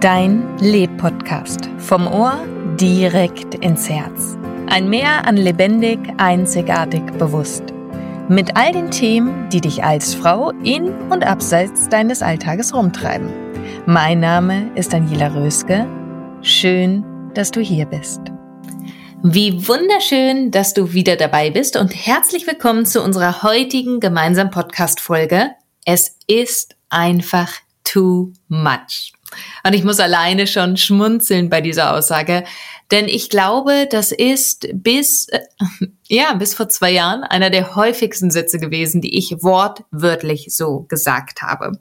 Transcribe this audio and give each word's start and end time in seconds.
Dein 0.00 0.56
Leb-Podcast. 0.58 1.68
Vom 1.78 2.06
Ohr 2.06 2.46
direkt 2.76 3.56
ins 3.56 3.90
Herz. 3.90 4.38
Ein 4.68 4.88
Meer 4.88 5.26
an 5.26 5.36
lebendig, 5.36 5.98
einzigartig, 6.18 7.02
bewusst. 7.18 7.64
Mit 8.28 8.56
all 8.56 8.70
den 8.70 8.92
Themen, 8.92 9.48
die 9.48 9.60
dich 9.60 9.82
als 9.82 10.14
Frau 10.14 10.50
in 10.62 10.92
und 11.10 11.24
abseits 11.26 11.88
deines 11.88 12.22
Alltages 12.22 12.72
rumtreiben. 12.72 13.28
Mein 13.86 14.20
Name 14.20 14.70
ist 14.76 14.92
Daniela 14.92 15.34
Röske. 15.34 15.88
Schön, 16.42 17.04
dass 17.34 17.50
du 17.50 17.60
hier 17.60 17.86
bist. 17.86 18.20
Wie 19.24 19.66
wunderschön, 19.66 20.52
dass 20.52 20.74
du 20.74 20.92
wieder 20.92 21.16
dabei 21.16 21.50
bist 21.50 21.76
und 21.76 21.88
herzlich 21.88 22.46
willkommen 22.46 22.86
zu 22.86 23.02
unserer 23.02 23.42
heutigen 23.42 23.98
gemeinsamen 23.98 24.52
Podcast-Folge. 24.52 25.50
Es 25.84 26.16
ist 26.28 26.76
einfach 26.88 27.50
too 27.82 28.32
much. 28.46 29.17
Und 29.64 29.74
ich 29.74 29.84
muss 29.84 30.00
alleine 30.00 30.46
schon 30.46 30.76
schmunzeln 30.76 31.50
bei 31.50 31.60
dieser 31.60 31.94
Aussage, 31.94 32.44
denn 32.90 33.06
ich 33.06 33.28
glaube, 33.28 33.86
das 33.90 34.12
ist 34.12 34.68
bis, 34.72 35.28
äh, 35.28 35.40
ja, 36.08 36.32
bis 36.34 36.54
vor 36.54 36.68
zwei 36.68 36.90
Jahren 36.90 37.22
einer 37.22 37.50
der 37.50 37.76
häufigsten 37.76 38.30
Sätze 38.30 38.58
gewesen, 38.58 39.00
die 39.00 39.18
ich 39.18 39.42
wortwörtlich 39.42 40.46
so 40.50 40.86
gesagt 40.88 41.42
habe. 41.42 41.72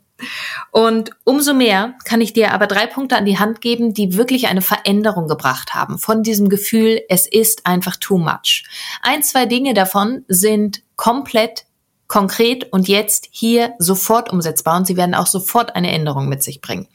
Und 0.72 1.12
umso 1.24 1.54
mehr 1.54 1.94
kann 2.04 2.22
ich 2.22 2.34
dir 2.34 2.52
aber 2.52 2.68
drei 2.68 2.88
Punkte 2.88 3.16
an 3.16 3.26
die 3.26 3.38
Hand 3.38 3.62
geben, 3.62 3.94
die 3.94 4.18
wirklich 4.18 4.48
eine 4.48 4.62
Veränderung 4.64 5.28
gebracht 5.28 5.76
haben 5.76 6.00
von 6.00 6.24
diesem 6.24 6.50
Gefühl, 6.50 7.02
es 7.08 7.28
ist 7.28 7.66
einfach 7.68 7.96
too 7.98 8.18
much. 8.18 8.66
Ein, 9.02 9.22
zwei 9.22 9.46
Dinge 9.46 9.74
davon 9.76 10.26
sind 10.28 10.82
komplett 10.96 11.67
konkret 12.08 12.72
und 12.72 12.88
jetzt 12.88 13.28
hier 13.32 13.74
sofort 13.80 14.32
umsetzbar 14.32 14.78
und 14.78 14.88
sie 14.88 14.96
werden 14.96 15.14
auch 15.14 15.28
sofort 15.28 15.76
eine 15.76 15.92
Änderung 15.92 16.30
mit 16.30 16.42
sich 16.42 16.62
bringen. 16.62 16.88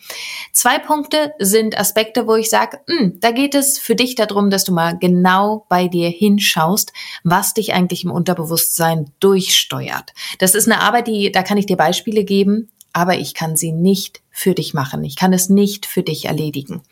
Zwei 0.53 0.79
Punkte 0.79 1.33
sind 1.39 1.79
Aspekte, 1.79 2.27
wo 2.27 2.35
ich 2.35 2.49
sage, 2.49 2.81
hm, 2.87 3.19
da 3.21 3.31
geht 3.31 3.55
es 3.55 3.79
für 3.79 3.95
dich 3.95 4.15
darum, 4.15 4.51
dass 4.51 4.65
du 4.65 4.73
mal 4.73 4.99
genau 4.99 5.67
bei 5.69 5.89
dir 5.89 6.09
hinschaust, 6.09 6.93
was 7.25 7.55
dich 7.55 7.75
eigentlich 7.75 8.05
im 8.05 8.11
Unterbewusstsein 8.11 9.13
durchsteuert. 9.21 10.13
Das 10.39 10.55
ist 10.55 10.67
eine 10.67 10.81
Arbeit, 10.81 11.09
die, 11.09 11.31
da 11.31 11.43
kann 11.43 11.59
ich 11.59 11.67
dir 11.67 11.77
Beispiele 11.77 12.25
geben, 12.25 12.71
aber 12.95 13.17
ich 13.17 13.35
kann 13.35 13.57
sie 13.57 13.73
nicht 13.73 14.23
für 14.31 14.55
dich 14.55 14.75
machen. 14.75 15.05
Ich 15.05 15.17
kann 15.17 15.33
es 15.33 15.49
nicht 15.49 15.87
für 15.87 16.03
dich 16.03 16.27
erledigen. 16.27 16.83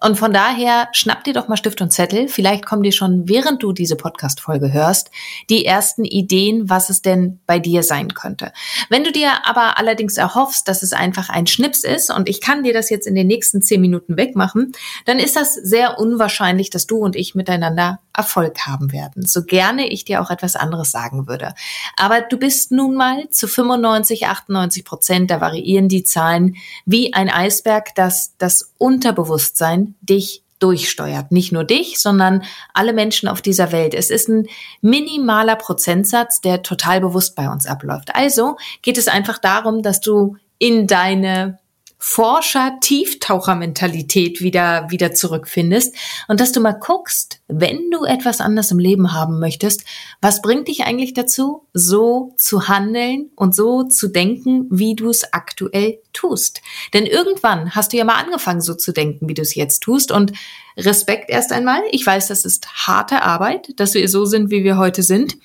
Und 0.00 0.16
von 0.16 0.32
daher 0.32 0.88
schnapp 0.92 1.24
dir 1.24 1.32
doch 1.32 1.48
mal 1.48 1.56
Stift 1.56 1.80
und 1.80 1.92
Zettel. 1.92 2.28
Vielleicht 2.28 2.64
kommen 2.64 2.84
dir 2.84 2.92
schon, 2.92 3.28
während 3.28 3.62
du 3.62 3.72
diese 3.72 3.96
Podcast-Folge 3.96 4.72
hörst, 4.72 5.10
die 5.50 5.64
ersten 5.64 6.04
Ideen, 6.04 6.70
was 6.70 6.88
es 6.88 7.02
denn 7.02 7.40
bei 7.46 7.58
dir 7.58 7.82
sein 7.82 8.14
könnte. 8.14 8.52
Wenn 8.88 9.02
du 9.02 9.10
dir 9.10 9.44
aber 9.44 9.76
allerdings 9.76 10.16
erhoffst, 10.16 10.68
dass 10.68 10.84
es 10.84 10.92
einfach 10.92 11.28
ein 11.30 11.48
Schnips 11.48 11.82
ist 11.82 12.10
und 12.10 12.28
ich 12.28 12.40
kann 12.40 12.62
dir 12.62 12.72
das 12.72 12.90
jetzt 12.90 13.08
in 13.08 13.16
den 13.16 13.26
nächsten 13.26 13.60
zehn 13.60 13.80
Minuten 13.80 14.16
wegmachen, 14.16 14.72
dann 15.04 15.18
ist 15.18 15.34
das 15.34 15.54
sehr 15.54 15.98
unwahrscheinlich, 15.98 16.70
dass 16.70 16.86
du 16.86 16.98
und 16.98 17.16
ich 17.16 17.34
miteinander 17.34 17.98
Erfolg 18.16 18.66
haben 18.66 18.92
werden. 18.92 19.26
So 19.26 19.44
gerne 19.44 19.88
ich 19.88 20.04
dir 20.04 20.20
auch 20.20 20.30
etwas 20.30 20.56
anderes 20.56 20.90
sagen 20.90 21.26
würde. 21.26 21.54
Aber 21.96 22.20
du 22.20 22.36
bist 22.36 22.70
nun 22.70 22.94
mal 22.94 23.28
zu 23.30 23.48
95, 23.48 24.26
98 24.26 24.84
Prozent, 24.84 25.30
da 25.30 25.40
variieren 25.40 25.88
die 25.88 26.04
Zahlen, 26.04 26.56
wie 26.84 27.14
ein 27.14 27.30
Eisberg, 27.30 27.94
das 27.94 28.34
das 28.38 28.72
Unterbewusstsein 28.78 29.87
dich 30.00 30.42
durchsteuert. 30.58 31.30
Nicht 31.30 31.52
nur 31.52 31.64
dich, 31.64 32.00
sondern 32.00 32.42
alle 32.74 32.92
Menschen 32.92 33.28
auf 33.28 33.40
dieser 33.40 33.70
Welt. 33.72 33.94
Es 33.94 34.10
ist 34.10 34.28
ein 34.28 34.46
minimaler 34.80 35.56
Prozentsatz, 35.56 36.40
der 36.40 36.62
total 36.62 37.00
bewusst 37.00 37.36
bei 37.36 37.48
uns 37.48 37.66
abläuft. 37.66 38.14
Also 38.14 38.56
geht 38.82 38.98
es 38.98 39.08
einfach 39.08 39.38
darum, 39.38 39.82
dass 39.82 40.00
du 40.00 40.36
in 40.58 40.86
deine 40.86 41.58
Forscher-Tieftaucher-Mentalität 42.00 44.40
wieder, 44.40 44.88
wieder 44.90 45.14
zurückfindest 45.14 45.96
und 46.28 46.38
dass 46.38 46.52
du 46.52 46.60
mal 46.60 46.78
guckst, 46.78 47.40
wenn 47.48 47.90
du 47.90 48.04
etwas 48.04 48.40
anders 48.40 48.70
im 48.70 48.78
Leben 48.78 49.12
haben 49.12 49.40
möchtest, 49.40 49.82
was 50.20 50.40
bringt 50.40 50.68
dich 50.68 50.84
eigentlich 50.84 51.12
dazu, 51.12 51.66
so 51.72 52.34
zu 52.36 52.68
handeln 52.68 53.30
und 53.34 53.52
so 53.54 53.82
zu 53.82 54.06
denken, 54.08 54.68
wie 54.70 54.94
du 54.94 55.10
es 55.10 55.32
aktuell 55.32 55.98
tust? 56.12 56.62
Denn 56.94 57.04
irgendwann 57.04 57.74
hast 57.74 57.92
du 57.92 57.96
ja 57.96 58.04
mal 58.04 58.22
angefangen, 58.22 58.60
so 58.60 58.74
zu 58.74 58.92
denken, 58.92 59.28
wie 59.28 59.34
du 59.34 59.42
es 59.42 59.56
jetzt 59.56 59.80
tust 59.80 60.12
und 60.12 60.30
Respekt 60.76 61.30
erst 61.30 61.50
einmal. 61.50 61.82
Ich 61.90 62.06
weiß, 62.06 62.28
das 62.28 62.44
ist 62.44 62.86
harte 62.86 63.22
Arbeit, 63.22 63.80
dass 63.80 63.94
wir 63.94 64.08
so 64.08 64.24
sind, 64.24 64.52
wie 64.52 64.62
wir 64.62 64.78
heute 64.78 65.02
sind. 65.02 65.36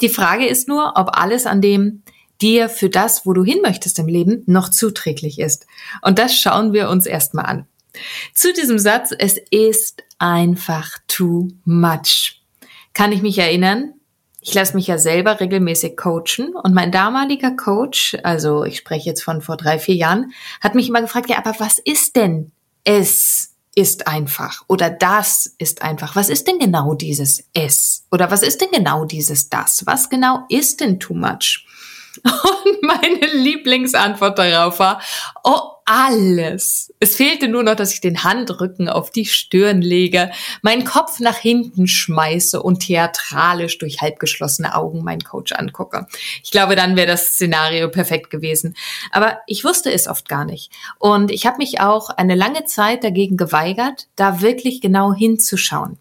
Die 0.00 0.08
Frage 0.08 0.46
ist 0.46 0.68
nur, 0.68 0.92
ob 0.94 1.18
alles 1.18 1.44
an 1.44 1.60
dem 1.60 2.04
dir 2.40 2.68
für 2.68 2.88
das, 2.88 3.26
wo 3.26 3.32
du 3.32 3.44
hin 3.44 3.60
möchtest 3.62 3.98
im 3.98 4.06
Leben, 4.06 4.42
noch 4.46 4.68
zuträglich 4.68 5.38
ist. 5.38 5.66
Und 6.02 6.18
das 6.18 6.34
schauen 6.34 6.72
wir 6.72 6.88
uns 6.88 7.06
erstmal 7.06 7.46
an. 7.46 7.66
Zu 8.34 8.52
diesem 8.52 8.78
Satz, 8.78 9.12
es 9.16 9.38
ist 9.50 10.04
einfach 10.18 10.90
too 11.08 11.48
much. 11.64 12.42
Kann 12.94 13.12
ich 13.12 13.22
mich 13.22 13.38
erinnern? 13.38 13.94
Ich 14.40 14.54
lasse 14.54 14.76
mich 14.76 14.86
ja 14.86 14.98
selber 14.98 15.40
regelmäßig 15.40 15.96
coachen 15.96 16.54
und 16.54 16.72
mein 16.72 16.92
damaliger 16.92 17.56
Coach, 17.56 18.16
also 18.22 18.64
ich 18.64 18.78
spreche 18.78 19.10
jetzt 19.10 19.22
von 19.22 19.42
vor 19.42 19.56
drei, 19.56 19.78
vier 19.78 19.96
Jahren, 19.96 20.32
hat 20.60 20.74
mich 20.74 20.88
immer 20.88 21.02
gefragt, 21.02 21.28
ja, 21.28 21.38
aber 21.38 21.54
was 21.58 21.78
ist 21.78 22.16
denn 22.16 22.52
es 22.84 23.54
ist 23.74 24.06
einfach 24.06 24.64
oder 24.66 24.90
das 24.90 25.54
ist 25.58 25.82
einfach? 25.82 26.16
Was 26.16 26.30
ist 26.30 26.48
denn 26.48 26.58
genau 26.58 26.94
dieses 26.94 27.44
es? 27.52 28.06
Oder 28.10 28.30
was 28.30 28.42
ist 28.42 28.60
denn 28.60 28.70
genau 28.72 29.04
dieses 29.04 29.50
das? 29.50 29.84
Was 29.86 30.08
genau 30.08 30.44
ist 30.48 30.80
denn 30.80 30.98
too 30.98 31.14
much? 31.14 31.67
Und 32.24 32.82
meine 32.82 33.26
Lieblingsantwort 33.32 34.38
darauf 34.38 34.78
war, 34.78 35.00
oh, 35.44 35.60
alles. 35.90 36.92
Es 37.00 37.16
fehlte 37.16 37.48
nur 37.48 37.62
noch, 37.62 37.74
dass 37.74 37.94
ich 37.94 38.02
den 38.02 38.22
Handrücken 38.22 38.90
auf 38.90 39.10
die 39.10 39.24
Stirn 39.24 39.80
lege, 39.80 40.30
meinen 40.60 40.84
Kopf 40.84 41.18
nach 41.18 41.38
hinten 41.38 41.86
schmeiße 41.86 42.62
und 42.62 42.80
theatralisch 42.80 43.78
durch 43.78 44.02
halbgeschlossene 44.02 44.74
Augen 44.74 45.02
meinen 45.02 45.22
Coach 45.22 45.52
angucke. 45.52 46.06
Ich 46.44 46.50
glaube, 46.50 46.76
dann 46.76 46.94
wäre 46.96 47.06
das 47.06 47.28
Szenario 47.28 47.88
perfekt 47.88 48.28
gewesen. 48.28 48.76
Aber 49.12 49.38
ich 49.46 49.64
wusste 49.64 49.90
es 49.90 50.08
oft 50.08 50.28
gar 50.28 50.44
nicht. 50.44 50.70
Und 50.98 51.30
ich 51.30 51.46
habe 51.46 51.56
mich 51.56 51.80
auch 51.80 52.10
eine 52.10 52.34
lange 52.34 52.66
Zeit 52.66 53.02
dagegen 53.02 53.38
geweigert, 53.38 54.08
da 54.14 54.42
wirklich 54.42 54.82
genau 54.82 55.14
hinzuschauen. 55.14 55.96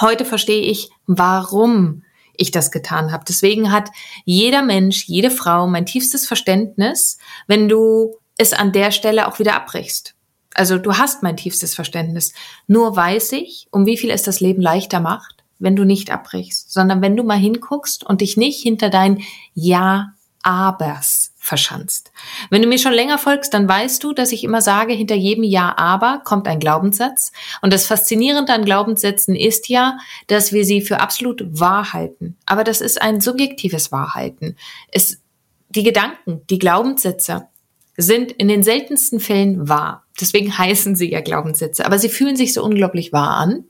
Heute 0.00 0.24
verstehe 0.24 0.62
ich, 0.62 0.90
warum 1.06 2.04
ich 2.36 2.50
das 2.50 2.70
getan 2.70 3.12
habe. 3.12 3.24
Deswegen 3.26 3.72
hat 3.72 3.90
jeder 4.24 4.62
Mensch, 4.62 5.04
jede 5.06 5.30
Frau 5.30 5.66
mein 5.66 5.86
tiefstes 5.86 6.26
Verständnis, 6.26 7.18
wenn 7.46 7.68
du 7.68 8.16
es 8.36 8.52
an 8.52 8.72
der 8.72 8.90
Stelle 8.90 9.28
auch 9.28 9.38
wieder 9.38 9.54
abbrichst. 9.54 10.14
Also 10.54 10.78
du 10.78 10.96
hast 10.96 11.22
mein 11.22 11.36
tiefstes 11.36 11.74
Verständnis. 11.74 12.32
Nur 12.66 12.96
weiß 12.96 13.32
ich, 13.32 13.68
um 13.70 13.86
wie 13.86 13.96
viel 13.96 14.10
es 14.10 14.22
das 14.22 14.40
Leben 14.40 14.62
leichter 14.62 15.00
macht, 15.00 15.44
wenn 15.58 15.76
du 15.76 15.84
nicht 15.84 16.10
abbrichst, 16.10 16.72
sondern 16.72 17.02
wenn 17.02 17.16
du 17.16 17.22
mal 17.22 17.38
hinguckst 17.38 18.04
und 18.04 18.20
dich 18.20 18.36
nicht 18.36 18.62
hinter 18.62 18.90
dein 18.90 19.22
Ja, 19.54 20.14
Abers 20.42 21.32
verschanzt. 21.36 22.12
Wenn 22.50 22.62
du 22.62 22.68
mir 22.68 22.78
schon 22.78 22.92
länger 22.92 23.18
folgst, 23.18 23.52
dann 23.54 23.68
weißt 23.68 24.02
du, 24.04 24.12
dass 24.12 24.32
ich 24.32 24.44
immer 24.44 24.62
sage, 24.62 24.92
hinter 24.92 25.14
jedem 25.14 25.44
Ja, 25.44 25.76
aber 25.76 26.22
kommt 26.24 26.46
ein 26.46 26.60
Glaubenssatz. 26.60 27.32
Und 27.62 27.72
das 27.72 27.86
Faszinierende 27.86 28.52
an 28.52 28.64
Glaubenssätzen 28.64 29.34
ist 29.34 29.68
ja, 29.68 29.98
dass 30.26 30.52
wir 30.52 30.64
sie 30.64 30.80
für 30.80 31.00
absolut 31.00 31.42
wahr 31.48 31.92
halten. 31.92 32.36
Aber 32.46 32.64
das 32.64 32.80
ist 32.80 33.00
ein 33.00 33.20
subjektives 33.20 33.90
Wahrhalten. 33.90 34.56
Es, 34.88 35.20
die 35.68 35.82
Gedanken, 35.82 36.42
die 36.48 36.58
Glaubenssätze 36.58 37.48
sind 37.96 38.32
in 38.32 38.48
den 38.48 38.62
seltensten 38.62 39.20
Fällen 39.20 39.68
wahr. 39.68 40.04
Deswegen 40.20 40.56
heißen 40.58 40.96
sie 40.96 41.10
ja 41.10 41.20
Glaubenssätze. 41.20 41.84
Aber 41.86 41.98
sie 41.98 42.08
fühlen 42.08 42.36
sich 42.36 42.52
so 42.52 42.64
unglaublich 42.64 43.12
wahr 43.12 43.36
an. 43.36 43.64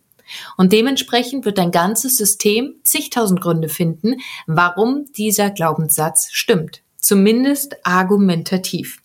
Und 0.56 0.72
dementsprechend 0.72 1.44
wird 1.44 1.58
dein 1.58 1.70
ganzes 1.70 2.16
System 2.16 2.74
zigtausend 2.82 3.40
Gründe 3.40 3.68
finden, 3.68 4.16
warum 4.46 5.06
dieser 5.12 5.50
Glaubenssatz 5.50 6.28
stimmt. 6.32 6.82
Zumindest 6.98 7.76
argumentativ. 7.84 8.98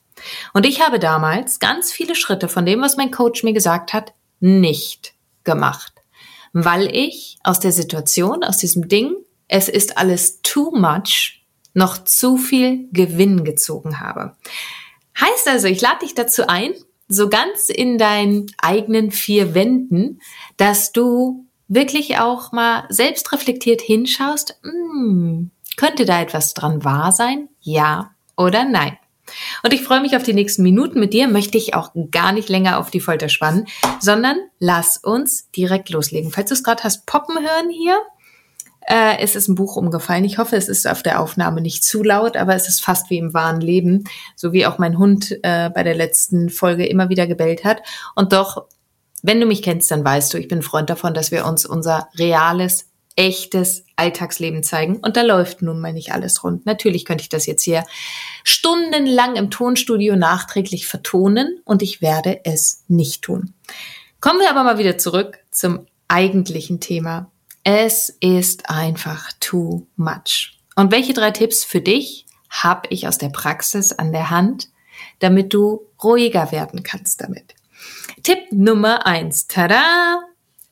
Und 0.54 0.66
ich 0.66 0.82
habe 0.82 1.00
damals 1.00 1.60
ganz 1.60 1.92
viele 1.92 2.16
Schritte 2.16 2.48
von 2.48 2.66
dem, 2.66 2.82
was 2.82 2.98
mein 2.98 3.12
Coach 3.12 3.44
mir 3.44 3.54
gesagt 3.54 3.94
hat, 3.94 4.14
nicht 4.40 5.14
gemacht. 5.44 5.94
Weil 6.54 6.94
ich 6.96 7.38
aus 7.44 7.60
der 7.60 7.72
Situation, 7.72 8.44
aus 8.44 8.58
diesem 8.58 8.88
Ding, 8.88 9.16
es 9.48 9.70
ist 9.70 9.98
alles 9.98 10.42
too 10.42 10.72
much, 10.72 11.46
noch 11.74 12.04
zu 12.04 12.38
viel 12.38 12.88
Gewinn 12.92 13.44
gezogen 13.44 14.00
habe. 14.00 14.36
Heißt 15.20 15.48
also, 15.48 15.68
ich 15.68 15.82
lade 15.82 16.00
dich 16.00 16.16
dazu 16.16 16.48
ein, 16.48 16.74
so 17.08 17.30
ganz 17.30 17.70
in 17.70 17.98
deinen 17.98 18.48
eigenen 18.58 19.12
vier 19.12 19.54
Wänden, 19.54 20.20
dass 20.58 20.92
du 20.92 21.46
wirklich 21.68 22.18
auch 22.20 22.52
mal 22.52 22.86
selbst 22.90 23.32
reflektiert 23.32 23.82
hinschaust, 23.82 24.60
hm, 24.64 25.52
könnte 25.78 26.06
da 26.06 26.22
etwas 26.22 26.54
dran 26.54 26.84
wahr 26.84 27.12
sein? 27.12 27.50
Ja 27.62 28.12
oder 28.38 28.66
nein? 28.66 28.98
Und 29.64 29.74
ich 29.74 29.82
freue 29.82 30.02
mich 30.02 30.16
auf 30.16 30.24
die 30.24 30.34
nächsten 30.34 30.62
Minuten 30.62 31.00
mit 31.00 31.14
dir, 31.14 31.28
möchte 31.28 31.58
ich 31.58 31.74
auch 31.74 31.92
gar 32.12 32.32
nicht 32.32 32.48
länger 32.48 32.80
auf 32.80 32.92
die 32.92 33.00
Folter 33.00 33.30
spannen, 33.30 33.68
sondern 34.00 34.38
lass 34.60 34.98
uns 34.98 35.50
direkt 35.52 35.90
loslegen. 35.90 36.32
Falls 36.32 36.50
du 36.50 36.54
es 36.54 36.64
gerade 36.64 36.84
hast 36.84 37.06
poppen 37.08 37.40
hören 37.40 37.70
hier, 37.72 38.00
äh, 38.88 39.18
es 39.20 39.36
ist 39.36 39.48
ein 39.48 39.56
Buch 39.56 39.76
umgefallen. 39.76 40.26
Ich 40.26 40.38
hoffe, 40.38 40.56
es 40.56 40.70
ist 40.70 40.88
auf 40.88 41.02
der 41.02 41.20
Aufnahme 41.20 41.62
nicht 41.62 41.84
zu 41.84 42.04
laut, 42.04 42.38
aber 42.38 42.56
es 42.56 42.70
ist 42.70 42.84
fast 42.84 43.10
wie 43.10 43.18
im 43.18 43.34
wahren 43.34 43.62
Leben, 43.62 44.04
so 44.36 44.54
wie 44.54 44.66
auch 44.66 44.78
mein 44.78 44.98
Hund 44.98 45.32
äh, 45.44 45.70
bei 45.70 45.84
der 45.84 45.96
letzten 45.96 46.50
Folge 46.50 46.86
immer 46.86 47.10
wieder 47.10 47.26
gebellt 47.26 47.64
hat. 47.64 47.82
Und 48.16 48.32
doch, 48.34 48.66
wenn 49.24 49.40
du 49.40 49.48
mich 49.48 49.64
kennst, 49.64 49.90
dann 49.90 50.06
weißt 50.06 50.34
du, 50.34 50.38
ich 50.38 50.48
bin 50.48 50.62
Freund 50.62 50.90
davon, 50.90 51.14
dass 51.14 51.32
wir 51.32 51.46
uns 51.46 51.66
unser 51.66 52.10
reales, 52.18 52.86
echtes 53.16 53.86
Alltagsleben 53.96 54.62
zeigen. 54.62 54.98
Und 54.98 55.18
da 55.18 55.24
läuft 55.24 55.62
nun 55.62 55.80
mal 55.80 55.94
nicht 55.94 56.12
alles 56.12 56.44
rund. 56.44 56.66
Natürlich 56.66 57.06
könnte 57.06 57.24
ich 57.24 57.30
das 57.30 57.46
jetzt 57.46 57.64
hier 57.64 57.86
stundenlang 58.44 59.36
im 59.36 59.50
Tonstudio 59.50 60.16
nachträglich 60.16 60.86
vertonen 60.86 61.60
und 61.66 61.82
ich 61.82 62.02
werde 62.02 62.42
es 62.44 62.84
nicht 62.88 63.24
tun. 63.24 63.54
Kommen 64.20 64.40
wir 64.40 64.50
aber 64.50 64.64
mal 64.64 64.78
wieder 64.78 64.98
zurück 64.98 65.40
zum 65.50 65.88
eigentlichen 66.08 66.80
Thema. 66.80 67.32
Es 67.68 68.10
ist 68.20 68.70
einfach 68.70 69.32
too 69.40 69.88
much. 69.96 70.60
Und 70.76 70.92
welche 70.92 71.14
drei 71.14 71.32
Tipps 71.32 71.64
für 71.64 71.82
dich 71.82 72.28
habe 72.48 72.88
ich 72.92 73.08
aus 73.08 73.18
der 73.18 73.30
Praxis 73.30 73.92
an 73.92 74.12
der 74.12 74.30
Hand, 74.30 74.70
damit 75.18 75.52
du 75.52 75.82
ruhiger 76.04 76.52
werden 76.52 76.84
kannst 76.84 77.22
damit? 77.22 77.56
Tipp 78.22 78.38
Nummer 78.52 79.08
eins. 79.08 79.48
Tada! 79.48 80.22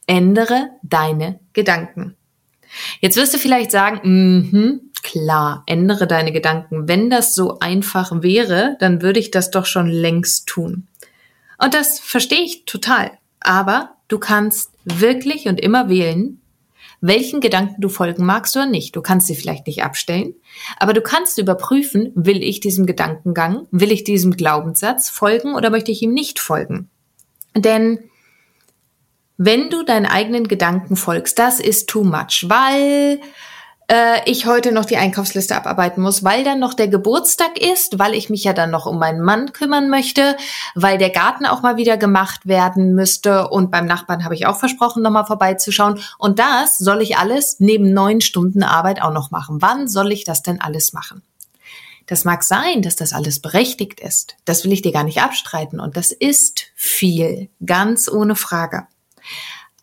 Ändere 0.06 0.70
deine 0.84 1.40
Gedanken. 1.54 2.16
Jetzt 3.02 3.18
wirst 3.18 3.34
du 3.34 3.40
vielleicht 3.40 3.72
sagen, 3.72 4.02
mhm, 4.04 4.92
klar, 5.02 5.64
ändere 5.66 6.06
deine 6.06 6.32
Gedanken. 6.32 6.88
Wenn 6.88 7.10
das 7.10 7.34
so 7.34 7.58
einfach 7.58 8.22
wäre, 8.22 8.78
dann 8.80 9.02
würde 9.02 9.20
ich 9.20 9.32
das 9.32 9.50
doch 9.50 9.66
schon 9.66 9.88
längst 9.88 10.46
tun. 10.46 10.88
Und 11.58 11.74
das 11.74 12.00
verstehe 12.00 12.44
ich 12.44 12.66
total. 12.66 13.18
Aber 13.40 13.96
du 14.10 14.20
kannst 14.20 14.70
wirklich 14.86 15.48
und 15.48 15.60
immer 15.60 15.90
wählen, 15.90 16.40
welchen 17.06 17.42
Gedanken 17.42 17.82
du 17.82 17.90
folgen 17.90 18.26
magst 18.26 18.56
oder 18.56 18.66
nicht. 18.66 18.96
Du 18.96 19.02
kannst 19.02 19.28
sie 19.28 19.36
vielleicht 19.36 19.68
nicht 19.68 19.84
abstellen, 19.84 20.36
aber 20.78 20.94
du 20.94 21.02
kannst 21.02 21.38
überprüfen, 21.38 22.14
will 22.16 22.42
ich 22.42 22.62
diesem 22.62 22.86
Gedankengang, 22.86 23.68
will 23.72 23.92
ich 23.92 24.06
diesem 24.06 24.32
Glaubenssatz 24.32 25.10
folgen 25.10 25.54
oder 25.54 25.70
möchte 25.70 25.92
ich 25.92 26.02
ihm 26.02 26.14
nicht 26.14 26.40
folgen. 26.40 26.90
Denn 27.56 28.00
wenn 29.38 29.70
du 29.70 29.84
deinen 29.84 30.06
eigenen 30.06 30.48
Gedanken 30.48 30.96
folgst, 30.96 31.38
das 31.40 31.60
ist 31.60 31.90
too 31.90 32.06
much, 32.06 32.46
weil 32.48 33.20
äh, 33.88 34.30
ich 34.30 34.46
heute 34.46 34.72
noch 34.72 34.86
die 34.86 34.98
Einkaufsliste 34.98 35.56
abarbeiten 35.56 36.02
muss, 36.02 36.24
weil 36.24 36.44
dann 36.44 36.60
noch 36.60 36.74
der 36.74 36.88
Geburtstag 36.88 37.60
ist, 37.60 38.00
weil 38.00 38.14
ich 38.14 38.30
mich 38.30 38.44
ja 38.44 38.54
dann 38.54 38.72
noch 38.72 38.86
um 38.86 39.00
meinen 39.00 39.22
Mann 39.22 39.54
kümmern 39.54 39.90
möchte, 39.90 40.38
weil 40.76 40.98
der 40.98 41.10
Garten 41.10 41.46
auch 41.46 41.62
mal 41.62 41.78
wieder 41.78 41.98
gemacht 41.98 42.48
werden 42.48 42.96
müsste 42.96 43.50
und 43.50 43.72
beim 43.72 43.86
Nachbarn 43.86 44.24
habe 44.24 44.36
ich 44.36 44.46
auch 44.46 44.58
versprochen, 44.58 45.04
nochmal 45.04 45.26
vorbeizuschauen. 45.26 46.00
Und 46.18 46.40
das 46.40 46.78
soll 46.78 47.02
ich 47.02 47.18
alles 47.18 47.58
neben 47.60 47.94
neun 47.94 48.22
Stunden 48.22 48.64
Arbeit 48.64 49.02
auch 49.02 49.14
noch 49.14 49.32
machen. 49.32 49.62
Wann 49.62 49.88
soll 49.88 50.12
ich 50.12 50.24
das 50.24 50.42
denn 50.42 50.62
alles 50.62 50.94
machen? 50.94 51.22
Das 52.06 52.26
mag 52.26 52.44
sein, 52.44 52.82
dass 52.82 52.96
das 52.96 53.14
alles 53.14 53.40
berechtigt 53.40 54.00
ist. 54.02 54.36
Das 54.46 54.64
will 54.64 54.74
ich 54.74 54.82
dir 54.82 54.92
gar 54.92 55.04
nicht 55.04 55.22
abstreiten. 55.22 55.80
Und 55.80 55.96
das 55.96 56.12
ist 56.12 56.66
viel, 56.76 57.50
ganz 57.66 58.10
ohne 58.10 58.36
Frage. 58.36 58.88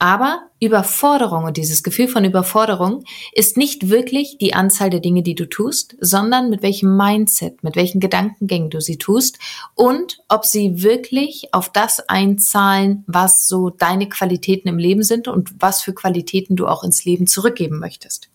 Aber 0.02 0.44
Überforderung 0.60 1.44
und 1.44 1.58
dieses 1.58 1.82
Gefühl 1.82 2.08
von 2.08 2.24
Überforderung 2.24 3.04
ist 3.34 3.58
nicht 3.58 3.90
wirklich 3.90 4.38
die 4.38 4.54
Anzahl 4.54 4.88
der 4.88 5.00
Dinge, 5.00 5.22
die 5.22 5.34
du 5.34 5.46
tust, 5.46 5.94
sondern 6.00 6.48
mit 6.48 6.62
welchem 6.62 6.96
Mindset, 6.96 7.62
mit 7.62 7.76
welchen 7.76 8.00
Gedankengängen 8.00 8.70
du 8.70 8.80
sie 8.80 8.96
tust 8.96 9.38
und 9.74 10.22
ob 10.30 10.46
sie 10.46 10.82
wirklich 10.82 11.52
auf 11.52 11.70
das 11.70 12.08
einzahlen, 12.08 13.04
was 13.08 13.46
so 13.46 13.68
deine 13.68 14.08
Qualitäten 14.08 14.68
im 14.68 14.78
Leben 14.78 15.02
sind 15.02 15.28
und 15.28 15.50
was 15.60 15.82
für 15.82 15.92
Qualitäten 15.92 16.56
du 16.56 16.66
auch 16.66 16.82
ins 16.82 17.04
Leben 17.04 17.26
zurückgeben 17.26 17.78
möchtest. 17.78 18.30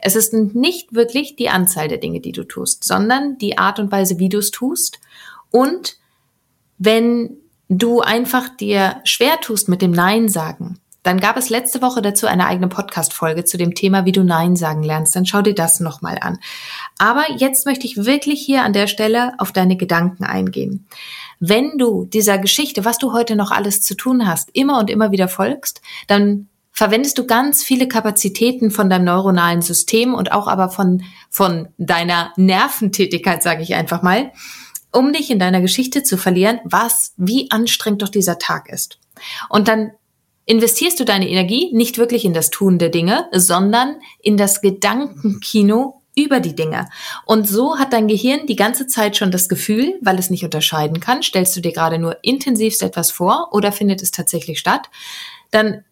Es 0.00 0.16
ist 0.16 0.32
nicht 0.32 0.92
wirklich 0.92 1.36
die 1.36 1.50
Anzahl 1.50 1.86
der 1.86 1.98
Dinge, 1.98 2.18
die 2.18 2.32
du 2.32 2.42
tust, 2.42 2.82
sondern 2.82 3.38
die 3.38 3.58
Art 3.58 3.78
und 3.78 3.92
Weise, 3.92 4.18
wie 4.18 4.28
du 4.28 4.38
es 4.38 4.50
tust 4.50 4.98
und 5.52 5.98
wenn 6.78 7.36
du 7.68 8.00
einfach 8.00 8.48
dir 8.48 9.00
schwer 9.04 9.40
tust 9.40 9.68
mit 9.68 9.82
dem 9.82 9.92
Nein 9.92 10.28
sagen, 10.28 10.80
dann 11.06 11.20
gab 11.20 11.36
es 11.36 11.50
letzte 11.50 11.82
Woche 11.82 12.02
dazu 12.02 12.26
eine 12.26 12.46
eigene 12.46 12.66
Podcast-Folge 12.66 13.44
zu 13.44 13.56
dem 13.56 13.74
Thema, 13.74 14.04
wie 14.04 14.12
du 14.12 14.24
Nein 14.24 14.56
sagen 14.56 14.82
lernst. 14.82 15.14
Dann 15.14 15.24
schau 15.24 15.40
dir 15.40 15.54
das 15.54 15.78
nochmal 15.78 16.18
an. 16.20 16.38
Aber 16.98 17.24
jetzt 17.36 17.64
möchte 17.64 17.86
ich 17.86 18.04
wirklich 18.04 18.42
hier 18.42 18.64
an 18.64 18.72
der 18.72 18.88
Stelle 18.88 19.34
auf 19.38 19.52
deine 19.52 19.76
Gedanken 19.76 20.24
eingehen. 20.24 20.88
Wenn 21.38 21.78
du 21.78 22.06
dieser 22.06 22.38
Geschichte, 22.38 22.84
was 22.84 22.98
du 22.98 23.12
heute 23.12 23.36
noch 23.36 23.52
alles 23.52 23.82
zu 23.82 23.94
tun 23.94 24.26
hast, 24.26 24.50
immer 24.52 24.80
und 24.80 24.90
immer 24.90 25.12
wieder 25.12 25.28
folgst, 25.28 25.80
dann 26.08 26.48
verwendest 26.72 27.18
du 27.18 27.26
ganz 27.26 27.62
viele 27.62 27.86
Kapazitäten 27.86 28.72
von 28.72 28.90
deinem 28.90 29.04
neuronalen 29.04 29.62
System 29.62 30.12
und 30.12 30.32
auch 30.32 30.48
aber 30.48 30.70
von, 30.70 31.04
von 31.30 31.68
deiner 31.78 32.32
Nerventätigkeit, 32.36 33.44
sage 33.44 33.62
ich 33.62 33.76
einfach 33.76 34.02
mal, 34.02 34.32
um 34.90 35.12
dich 35.12 35.30
in 35.30 35.38
deiner 35.38 35.60
Geschichte 35.60 36.02
zu 36.02 36.16
verlieren, 36.16 36.58
was, 36.64 37.12
wie 37.16 37.50
anstrengend 37.52 38.02
doch 38.02 38.08
dieser 38.08 38.38
Tag 38.40 38.68
ist. 38.68 38.98
Und 39.48 39.68
dann 39.68 39.92
investierst 40.46 40.98
du 40.98 41.04
deine 41.04 41.28
Energie 41.28 41.70
nicht 41.72 41.98
wirklich 41.98 42.24
in 42.24 42.32
das 42.32 42.50
Tun 42.50 42.78
der 42.78 42.88
Dinge, 42.88 43.28
sondern 43.32 43.96
in 44.22 44.36
das 44.36 44.62
Gedankenkino 44.62 46.00
über 46.16 46.40
die 46.40 46.56
Dinge. 46.56 46.88
Und 47.26 47.46
so 47.46 47.78
hat 47.78 47.92
dein 47.92 48.08
Gehirn 48.08 48.46
die 48.46 48.56
ganze 48.56 48.86
Zeit 48.86 49.16
schon 49.16 49.30
das 49.30 49.48
Gefühl, 49.48 49.98
weil 50.00 50.18
es 50.18 50.30
nicht 50.30 50.44
unterscheiden 50.44 50.98
kann, 50.98 51.22
stellst 51.22 51.54
du 51.56 51.60
dir 51.60 51.72
gerade 51.72 51.98
nur 51.98 52.16
intensivst 52.22 52.82
etwas 52.82 53.10
vor 53.10 53.50
oder 53.52 53.70
findet 53.70 54.02
es 54.02 54.12
tatsächlich 54.12 54.58
statt, 54.58 54.88
dann 55.50 55.84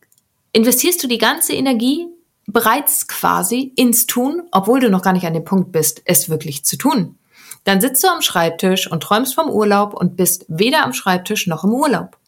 investierst 0.53 1.03
du 1.03 1.09
die 1.09 1.19
ganze 1.19 1.53
Energie 1.53 2.07
bereits 2.47 3.07
quasi 3.07 3.73
ins 3.77 4.07
Tun, 4.07 4.43
obwohl 4.51 4.81
du 4.81 4.89
noch 4.89 5.03
gar 5.03 5.13
nicht 5.13 5.27
an 5.27 5.35
dem 5.35 5.45
Punkt 5.45 5.73
bist, 5.73 6.01
es 6.07 6.31
wirklich 6.31 6.65
zu 6.65 6.77
tun. 6.77 7.19
Dann 7.65 7.81
sitzt 7.81 8.03
du 8.05 8.09
am 8.09 8.23
Schreibtisch 8.23 8.91
und 8.91 9.03
träumst 9.03 9.35
vom 9.35 9.51
Urlaub 9.51 9.95
und 9.95 10.17
bist 10.17 10.45
weder 10.49 10.85
am 10.85 10.93
Schreibtisch 10.93 11.47
noch 11.47 11.65
im 11.65 11.73
Urlaub. 11.73 12.19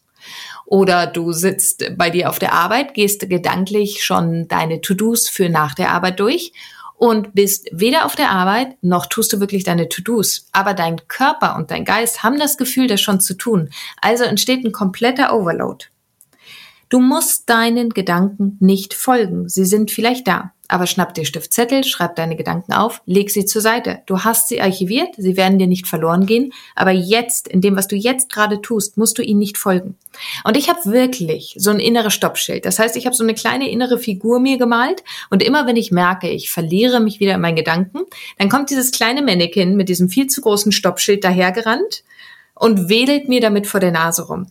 Oder 0.67 1.07
du 1.07 1.31
sitzt 1.31 1.93
bei 1.97 2.09
dir 2.09 2.29
auf 2.29 2.39
der 2.39 2.51
Arbeit, 2.51 2.93
gehst 2.93 3.29
gedanklich 3.29 4.03
schon 4.03 4.49
deine 4.49 4.81
To-Dos 4.81 5.29
für 5.29 5.47
nach 5.47 5.73
der 5.73 5.91
Arbeit 5.91 6.19
durch 6.19 6.51
und 6.97 7.33
bist 7.33 7.69
weder 7.71 8.05
auf 8.05 8.15
der 8.15 8.31
Arbeit 8.31 8.75
noch 8.81 9.05
tust 9.05 9.31
du 9.31 9.39
wirklich 9.39 9.63
deine 9.63 9.87
To-Dos. 9.87 10.49
Aber 10.51 10.73
dein 10.73 11.07
Körper 11.07 11.55
und 11.55 11.71
dein 11.71 11.85
Geist 11.85 12.21
haben 12.21 12.37
das 12.37 12.57
Gefühl, 12.57 12.87
das 12.87 12.99
schon 12.99 13.21
zu 13.21 13.35
tun. 13.35 13.69
Also 14.01 14.25
entsteht 14.25 14.65
ein 14.65 14.73
kompletter 14.73 15.33
Overload. 15.33 15.85
Du 16.89 16.99
musst 16.99 17.49
deinen 17.49 17.89
Gedanken 17.89 18.57
nicht 18.59 18.93
folgen. 18.93 19.49
Sie 19.49 19.65
sind 19.65 19.91
vielleicht 19.91 20.27
da. 20.27 20.53
Aber 20.69 20.85
schnapp 20.85 21.13
dir 21.13 21.25
Stift 21.25 21.53
Zettel, 21.53 21.83
schreib 21.85 22.17
deine 22.17 22.35
Gedanken 22.35 22.73
auf, 22.73 23.01
leg 23.05 23.31
sie 23.31 23.45
zur 23.45 23.61
Seite. 23.61 23.99
Du 24.05 24.23
hast 24.23 24.49
sie 24.49 24.61
archiviert, 24.61 25.15
sie 25.17 25.37
werden 25.37 25.59
dir 25.59 25.67
nicht 25.67 25.87
verloren 25.87 26.25
gehen, 26.25 26.51
aber 26.75 26.91
jetzt, 26.91 27.47
in 27.47 27.61
dem, 27.61 27.77
was 27.77 27.87
du 27.87 27.95
jetzt 27.95 28.29
gerade 28.29 28.61
tust, 28.61 28.97
musst 28.97 29.17
du 29.17 29.21
ihnen 29.21 29.39
nicht 29.39 29.57
folgen. 29.57 29.95
Und 30.43 30.57
ich 30.57 30.69
habe 30.69 30.79
wirklich 30.85 31.55
so 31.57 31.69
ein 31.69 31.79
inneres 31.79 32.13
Stoppschild. 32.13 32.65
Das 32.65 32.79
heißt, 32.79 32.97
ich 32.97 33.05
habe 33.05 33.15
so 33.15 33.23
eine 33.23 33.33
kleine 33.33 33.69
innere 33.69 33.97
Figur 33.97 34.41
mir 34.41 34.57
gemalt 34.57 35.03
und 35.29 35.41
immer 35.41 35.67
wenn 35.67 35.77
ich 35.77 35.91
merke, 35.91 36.29
ich 36.29 36.51
verliere 36.51 36.99
mich 36.99 37.21
wieder 37.21 37.35
in 37.35 37.41
meinen 37.41 37.55
Gedanken, 37.55 37.99
dann 38.37 38.49
kommt 38.49 38.69
dieses 38.69 38.91
kleine 38.91 39.21
Mannequin 39.21 39.77
mit 39.77 39.87
diesem 39.87 40.09
viel 40.09 40.27
zu 40.27 40.41
großen 40.41 40.73
Stoppschild 40.73 41.23
dahergerannt 41.23 42.03
und 42.55 42.89
wedelt 42.89 43.29
mir 43.29 43.39
damit 43.39 43.67
vor 43.67 43.79
der 43.79 43.91
Nase 43.91 44.27
rum. 44.27 44.47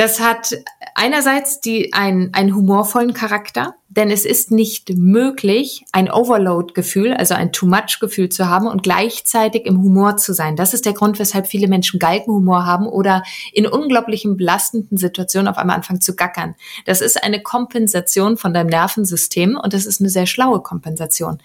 Das 0.00 0.18
hat 0.18 0.56
einerseits 0.94 1.60
die, 1.60 1.92
ein, 1.92 2.30
einen 2.32 2.56
humorvollen 2.56 3.12
Charakter, 3.12 3.74
denn 3.90 4.10
es 4.10 4.24
ist 4.24 4.50
nicht 4.50 4.88
möglich, 4.96 5.84
ein 5.92 6.10
Overload-Gefühl, 6.10 7.12
also 7.12 7.34
ein 7.34 7.52
Too-Much-Gefühl 7.52 8.30
zu 8.30 8.48
haben 8.48 8.66
und 8.66 8.82
gleichzeitig 8.82 9.66
im 9.66 9.82
Humor 9.82 10.16
zu 10.16 10.32
sein. 10.32 10.56
Das 10.56 10.72
ist 10.72 10.86
der 10.86 10.94
Grund, 10.94 11.18
weshalb 11.18 11.48
viele 11.48 11.68
Menschen 11.68 11.98
Galgenhumor 11.98 12.64
haben 12.64 12.86
oder 12.86 13.22
in 13.52 13.66
unglaublichen 13.66 14.38
belastenden 14.38 14.96
Situationen 14.96 15.48
auf 15.48 15.58
einmal 15.58 15.76
anfangen 15.76 16.00
zu 16.00 16.16
gackern. 16.16 16.54
Das 16.86 17.02
ist 17.02 17.22
eine 17.22 17.42
Kompensation 17.42 18.38
von 18.38 18.54
deinem 18.54 18.68
Nervensystem 18.68 19.60
und 19.62 19.74
das 19.74 19.84
ist 19.84 20.00
eine 20.00 20.08
sehr 20.08 20.24
schlaue 20.24 20.62
Kompensation. 20.62 21.42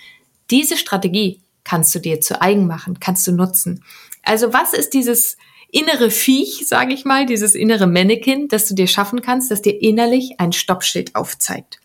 Diese 0.50 0.78
Strategie 0.78 1.42
kannst 1.66 1.94
du 1.94 2.00
dir 2.00 2.22
zu 2.22 2.42
eigen 2.42 2.68
machen, 2.68 3.02
kannst 3.02 3.28
du 3.28 3.34
nutzen. 3.34 3.84
Also 4.24 4.54
was 4.54 4.72
ist 4.72 4.94
dieses 4.94 5.36
innere 5.76 6.10
Viech, 6.10 6.66
sage 6.68 6.94
ich 6.94 7.04
mal, 7.04 7.26
dieses 7.26 7.54
innere 7.54 7.86
Mannequin, 7.86 8.48
das 8.48 8.66
du 8.68 8.76
dir 8.76 8.88
schaffen 8.88 9.22
kannst, 9.22 9.52
das 9.52 9.62
dir 9.62 9.82
innerlich 9.82 10.40
ein 10.40 10.54
Stoppschild 10.54 11.16
aufzeigt. 11.16 11.80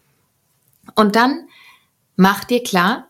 Und 0.94 1.16
dann 1.16 1.48
mach 2.14 2.44
dir 2.44 2.62
klar, 2.62 3.08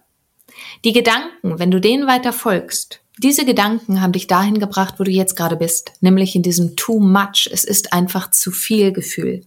die 0.84 0.92
Gedanken, 0.92 1.58
wenn 1.58 1.70
du 1.70 1.80
denen 1.80 2.06
weiter 2.06 2.32
folgst, 2.32 3.00
diese 3.18 3.44
Gedanken 3.44 4.00
haben 4.00 4.12
dich 4.12 4.26
dahin 4.26 4.58
gebracht, 4.58 4.94
wo 4.96 5.04
du 5.04 5.10
jetzt 5.10 5.36
gerade 5.36 5.56
bist, 5.56 5.92
nämlich 6.00 6.34
in 6.34 6.42
diesem 6.42 6.76
too 6.76 6.98
much, 6.98 7.50
es 7.52 7.64
ist 7.64 7.92
einfach 7.92 8.30
zu 8.30 8.50
viel 8.50 8.92
Gefühl. 8.92 9.44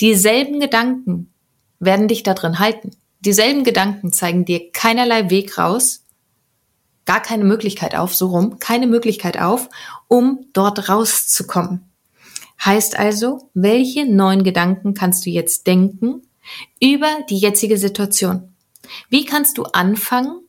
Dieselben 0.00 0.58
Gedanken 0.58 1.30
werden 1.78 2.08
dich 2.08 2.24
da 2.24 2.34
drin 2.34 2.58
halten. 2.58 2.90
Dieselben 3.20 3.62
Gedanken 3.62 4.12
zeigen 4.12 4.44
dir 4.44 4.72
keinerlei 4.72 5.30
Weg 5.30 5.58
raus, 5.58 6.02
gar 7.06 7.20
keine 7.22 7.44
Möglichkeit 7.44 7.94
auf, 7.94 8.14
so 8.14 8.26
rum, 8.26 8.58
keine 8.58 8.86
Möglichkeit 8.86 9.40
auf, 9.40 9.68
um 10.08 10.46
dort 10.52 10.88
rauszukommen. 10.88 11.90
Heißt 12.64 12.98
also, 12.98 13.50
welche 13.54 14.06
neuen 14.06 14.42
Gedanken 14.42 14.94
kannst 14.94 15.24
du 15.24 15.30
jetzt 15.30 15.66
denken 15.66 16.22
über 16.80 17.08
die 17.30 17.38
jetzige 17.38 17.78
Situation? 17.78 18.54
Wie 19.08 19.24
kannst 19.24 19.58
du 19.58 19.64
anfangen, 19.64 20.40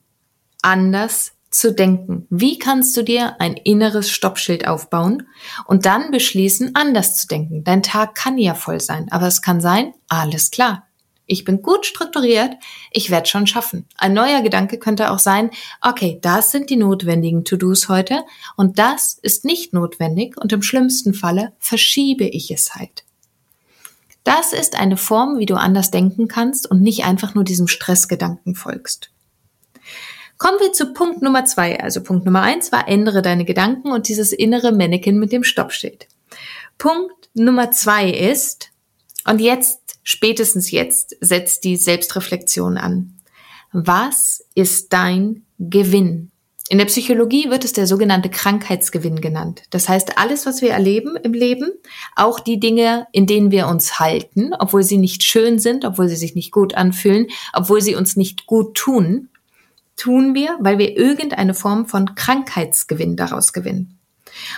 anders 0.62 1.34
zu 1.50 1.74
denken? 1.74 2.28
Wie 2.30 2.60
kannst 2.60 2.96
du 2.98 3.04
dir 3.04 3.40
ein 3.40 3.56
inneres 3.56 4.10
Stoppschild 4.10 4.68
aufbauen 4.68 5.28
und 5.66 5.86
dann 5.86 6.12
beschließen, 6.12 6.76
anders 6.76 7.16
zu 7.16 7.28
denken? 7.28 7.64
Dein 7.64 7.84
Tag 7.84 8.16
kann 8.16 8.38
ja 8.38 8.54
voll 8.54 8.80
sein, 8.80 9.08
aber 9.12 9.28
es 9.28 9.42
kann 9.42 9.62
sein, 9.62 9.94
alles 10.08 10.52
klar. 10.52 10.87
Ich 11.28 11.44
bin 11.44 11.62
gut 11.62 11.86
strukturiert, 11.86 12.56
ich 12.92 13.10
werde 13.12 13.28
schon 13.28 13.48
schaffen. 13.48 13.86
Ein 13.98 14.14
neuer 14.14 14.42
Gedanke 14.42 14.80
könnte 14.80 15.12
auch 15.12 15.20
sein, 15.20 15.52
okay, 15.82 16.20
das 16.22 16.52
sind 16.52 16.70
die 16.70 16.78
notwendigen 16.78 17.44
To-Dos 17.44 17.90
heute 17.90 18.24
und 18.56 18.80
das 18.80 19.20
ist 19.22 19.44
nicht 19.44 19.74
notwendig 19.74 20.38
und 20.38 20.54
im 20.54 20.62
schlimmsten 20.62 21.14
Falle 21.14 21.52
verschiebe 21.60 22.24
ich 22.24 22.50
es 22.50 22.76
halt. 22.76 23.04
Das 24.24 24.54
ist 24.54 24.80
eine 24.80 24.98
Form, 24.98 25.38
wie 25.38 25.46
du 25.46 25.56
anders 25.56 25.92
denken 25.92 26.28
kannst 26.28 26.70
und 26.70 26.82
nicht 26.82 27.04
einfach 27.04 27.36
nur 27.36 27.44
diesem 27.44 27.68
Stressgedanken 27.68 28.56
folgst. 28.56 29.12
Kommen 30.38 30.60
wir 30.60 30.72
zu 30.72 30.94
Punkt 30.94 31.22
Nummer 31.22 31.46
zwei. 31.46 31.80
Also 31.80 32.04
Punkt 32.04 32.26
Nummer 32.26 32.42
eins 32.42 32.72
war, 32.72 32.88
ändere 32.88 33.22
deine 33.22 33.44
Gedanken 33.44 33.92
und 33.92 34.08
dieses 34.08 34.32
innere 34.32 34.72
Mannequin 34.72 35.18
mit 35.18 35.32
dem 35.32 35.44
Stoppschild. 35.44 36.08
Punkt 36.78 37.30
Nummer 37.34 37.72
zwei 37.72 38.10
ist, 38.10 38.70
und 39.28 39.40
jetzt 39.40 39.87
spätestens 40.08 40.72
jetzt 40.72 41.18
setzt 41.20 41.66
die 41.66 41.76
Selbstreflexion 41.76 42.78
an. 42.78 43.18
Was 43.74 44.42
ist 44.56 44.94
dein 44.94 45.44
Gewinn? 45.60 46.32
In 46.70 46.78
der 46.78 46.86
Psychologie 46.86 47.50
wird 47.50 47.66
es 47.66 47.74
der 47.74 47.88
sogenannte 47.88 48.30
Krankheitsgewinn 48.30 49.20
genannt. 49.20 49.64
Das 49.70 49.90
heißt, 49.90 50.18
alles, 50.18 50.46
was 50.46 50.62
wir 50.62 50.72
erleben 50.72 51.18
im 51.18 51.34
Leben, 51.34 51.72
auch 52.16 52.40
die 52.40 52.58
Dinge, 52.58 53.08
in 53.12 53.28
denen 53.28 53.52
wir 53.52 53.68
uns 53.68 54.00
halten, 54.00 54.54
obwohl 54.58 54.84
sie 54.84 54.98
nicht 54.98 55.24
schön 55.24 55.60
sind, 55.60 55.84
obwohl 55.84 56.08
sie 56.08 56.16
sich 56.16 56.36
nicht 56.36 56.54
gut 56.54 56.76
anfühlen, 56.76 57.28
obwohl 57.52 57.82
sie 57.82 57.96
uns 57.96 58.16
nicht 58.16 58.46
gut 58.46 58.76
tun, 58.76 59.28
tun 59.98 60.34
wir, 60.36 60.58
weil 60.62 60.78
wir 60.78 60.96
irgendeine 60.96 61.54
Form 61.54 61.86
von 61.86 62.16
Krankheitsgewinn 62.16 63.18
daraus 63.18 63.52
gewinnen. 63.52 64.00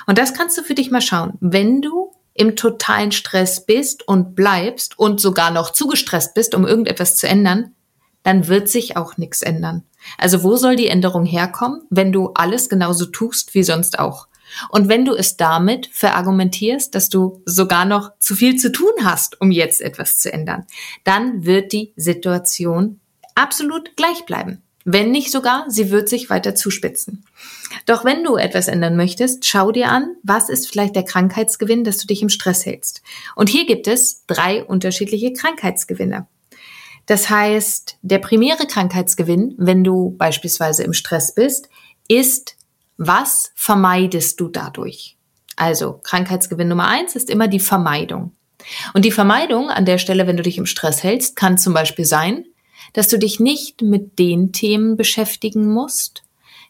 Und 0.05 0.19
das 0.19 0.35
kannst 0.35 0.59
du 0.59 0.61
für 0.61 0.75
dich 0.75 0.91
mal 0.91 1.01
schauen. 1.01 1.33
Wenn 1.39 1.81
du 1.81 2.08
im 2.39 2.55
totalen 2.55 3.12
Stress 3.12 3.65
bist 3.65 4.08
und 4.08 4.34
bleibst 4.34 4.98
und 4.98 5.19
sogar 5.19 5.51
noch 5.51 5.72
zugestresst 5.74 6.34
bist, 6.34 6.55
um 6.55 6.65
irgendetwas 6.65 7.17
zu 7.17 7.27
ändern, 7.27 7.75
dann 8.24 8.48
wird 8.48 8.69
sich 8.69 8.96
auch 8.96 9.17
nichts 9.17 9.41
ändern. 9.41 9.84
Also 10.17 10.41
wo 10.41 10.55
soll 10.55 10.77
die 10.77 10.88
Änderung 10.88 11.25
herkommen, 11.25 11.81
wenn 11.89 12.13
du 12.13 12.31
alles 12.36 12.69
genauso 12.69 13.08
tust 13.08 13.53
wie 13.55 13.63
sonst 13.63 14.00
auch? 14.00 14.29
Und 14.69 14.88
wenn 14.88 15.03
du 15.03 15.15
es 15.15 15.36
damit 15.36 15.89
verargumentierst, 15.91 16.96
dass 16.96 17.10
du 17.10 17.43
sogar 17.46 17.84
noch 17.84 18.17
zu 18.19 18.36
viel 18.36 18.55
zu 18.55 18.72
tun 18.72 18.93
hast, 19.03 19.39
um 19.41 19.51
jetzt 19.51 19.81
etwas 19.81 20.17
zu 20.17 20.31
ändern, 20.31 20.65
dann 21.03 21.46
wird 21.46 21.74
die 21.74 21.93
Situation 21.98 23.01
absolut 23.36 23.98
gleich 23.98 24.25
bleiben. 24.25 24.63
Wenn 24.86 25.12
nicht 25.12 25.31
sogar, 25.31 25.65
sie 25.67 25.91
wird 25.91 26.09
sich 26.09 26.29
weiter 26.29 26.55
zuspitzen. 26.55 27.25
Doch 27.86 28.05
wenn 28.05 28.24
du 28.24 28.38
etwas 28.38 28.67
ändern 28.67 28.95
möchtest, 28.95 29.45
schau 29.45 29.71
dir 29.71 29.89
an, 29.89 30.15
was 30.24 30.50
ist 30.50 30.69
vielleicht 30.69 30.95
der 30.95 31.03
Krankheitsgewinn, 31.03 31.83
dass 31.83 31.98
du 31.98 32.07
dich 32.07 32.21
im 32.21 32.29
Stress 32.29 32.65
hältst. 32.65 33.01
Und 33.36 33.50
hier 33.50 33.65
gibt 33.65 33.88
es 33.88 34.25
drei 34.25 34.63
unterschiedliche 34.63 35.33
Krankheitsgewinne. 35.33 36.27
Das 37.05 37.29
heißt, 37.29 37.98
der 38.01 38.19
primäre 38.19 38.67
Krankheitsgewinn, 38.67 39.55
wenn 39.57 39.83
du 39.83 40.15
beispielsweise 40.17 40.83
im 40.83 40.93
Stress 40.93 41.33
bist, 41.33 41.67
ist, 42.07 42.55
was 42.98 43.51
vermeidest 43.55 44.39
du 44.39 44.48
dadurch? 44.48 45.17
Also 45.55 46.00
Krankheitsgewinn 46.03 46.67
Nummer 46.67 46.88
eins 46.88 47.15
ist 47.15 47.29
immer 47.29 47.48
die 47.48 47.59
Vermeidung. 47.59 48.33
Und 48.93 49.05
die 49.05 49.12
Vermeidung 49.12 49.69
an 49.69 49.86
der 49.86 49.98
Stelle, 49.98 50.27
wenn 50.27 50.38
du 50.38 50.43
dich 50.43 50.57
im 50.57 50.65
Stress 50.65 51.03
hältst, 51.03 51.36
kann 51.36 51.57
zum 51.57 51.74
Beispiel 51.74 52.05
sein, 52.05 52.45
dass 52.93 53.07
du 53.07 53.17
dich 53.17 53.39
nicht 53.39 53.81
mit 53.81 54.19
den 54.19 54.51
Themen 54.51 54.98
beschäftigen 54.98 55.71
musst, 55.71 56.24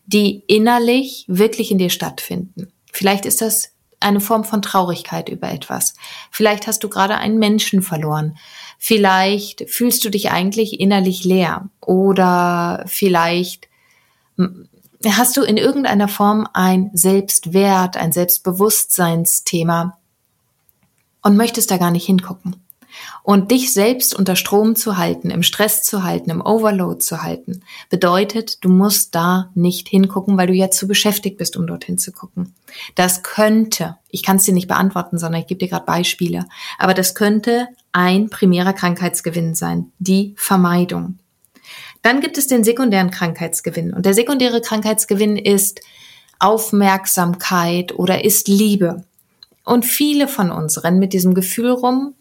die 0.05 0.43
innerlich 0.47 1.25
wirklich 1.27 1.71
in 1.71 1.77
dir 1.77 1.89
stattfinden. 1.89 2.71
Vielleicht 2.91 3.25
ist 3.25 3.41
das 3.41 3.71
eine 3.99 4.21
Form 4.21 4.43
von 4.43 4.61
Traurigkeit 4.61 5.29
über 5.29 5.51
etwas. 5.51 5.93
Vielleicht 6.31 6.67
hast 6.67 6.83
du 6.83 6.89
gerade 6.89 7.17
einen 7.17 7.37
Menschen 7.37 7.81
verloren. 7.81 8.37
Vielleicht 8.77 9.69
fühlst 9.69 10.05
du 10.05 10.09
dich 10.09 10.31
eigentlich 10.31 10.79
innerlich 10.79 11.25
leer. 11.25 11.69
Oder 11.81 12.83
vielleicht 12.87 13.67
hast 15.05 15.37
du 15.37 15.43
in 15.43 15.57
irgendeiner 15.57 16.07
Form 16.07 16.47
ein 16.53 16.91
Selbstwert, 16.93 17.97
ein 17.97 18.11
Selbstbewusstseinsthema 18.11 19.97
und 21.21 21.37
möchtest 21.37 21.71
da 21.71 21.77
gar 21.77 21.91
nicht 21.91 22.05
hingucken. 22.05 22.55
Und 23.23 23.51
dich 23.51 23.73
selbst 23.73 24.15
unter 24.15 24.35
Strom 24.35 24.75
zu 24.75 24.97
halten, 24.97 25.29
im 25.29 25.43
Stress 25.43 25.83
zu 25.83 26.03
halten, 26.03 26.29
im 26.29 26.41
Overload 26.41 26.99
zu 26.99 27.21
halten, 27.21 27.61
bedeutet, 27.89 28.63
du 28.63 28.69
musst 28.69 29.15
da 29.15 29.51
nicht 29.55 29.87
hingucken, 29.87 30.37
weil 30.37 30.47
du 30.47 30.53
jetzt 30.53 30.77
zu 30.77 30.87
beschäftigt 30.87 31.37
bist, 31.37 31.57
um 31.57 31.67
dorthin 31.67 31.97
zu 31.97 32.11
gucken. 32.11 32.53
Das 32.95 33.23
könnte, 33.23 33.97
ich 34.09 34.23
kann 34.23 34.37
es 34.37 34.43
dir 34.43 34.53
nicht 34.53 34.67
beantworten, 34.67 35.17
sondern 35.17 35.41
ich 35.41 35.47
gebe 35.47 35.59
dir 35.59 35.69
gerade 35.69 35.85
Beispiele, 35.85 36.45
aber 36.77 36.93
das 36.93 37.15
könnte 37.15 37.67
ein 37.91 38.29
primärer 38.29 38.73
Krankheitsgewinn 38.73 39.55
sein, 39.55 39.91
die 39.99 40.33
Vermeidung. 40.37 41.19
Dann 42.01 42.21
gibt 42.21 42.37
es 42.37 42.47
den 42.47 42.63
sekundären 42.63 43.11
Krankheitsgewinn. 43.11 43.93
Und 43.93 44.05
der 44.05 44.13
sekundäre 44.13 44.61
Krankheitsgewinn 44.61 45.37
ist 45.37 45.81
Aufmerksamkeit 46.39 47.97
oder 47.97 48.23
ist 48.23 48.47
Liebe. 48.47 49.03
Und 49.65 49.85
viele 49.85 50.27
von 50.27 50.51
uns 50.51 50.83
rennen 50.83 50.99
mit 50.99 51.13
diesem 51.13 51.33
Gefühl 51.33 51.71
rum, 51.71 52.15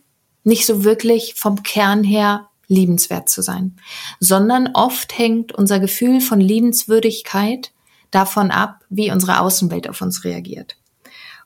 nicht 0.48 0.66
so 0.66 0.82
wirklich 0.82 1.34
vom 1.36 1.62
Kern 1.62 2.02
her 2.02 2.48
liebenswert 2.66 3.28
zu 3.28 3.42
sein, 3.42 3.76
sondern 4.18 4.70
oft 4.74 5.16
hängt 5.16 5.52
unser 5.52 5.78
Gefühl 5.78 6.20
von 6.20 6.40
Liebenswürdigkeit 6.40 7.72
davon 8.10 8.50
ab, 8.50 8.84
wie 8.88 9.10
unsere 9.10 9.40
Außenwelt 9.40 9.88
auf 9.88 10.00
uns 10.00 10.24
reagiert. 10.24 10.76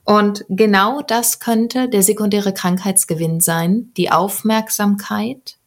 Und 0.04 0.44
genau 0.48 1.00
das 1.02 1.38
könnte 1.38 1.88
der 1.88 2.02
sekundäre 2.02 2.52
Krankheitsgewinn 2.52 3.40
sein, 3.40 3.92
die 3.96 4.10
Aufmerksamkeit, 4.10 5.58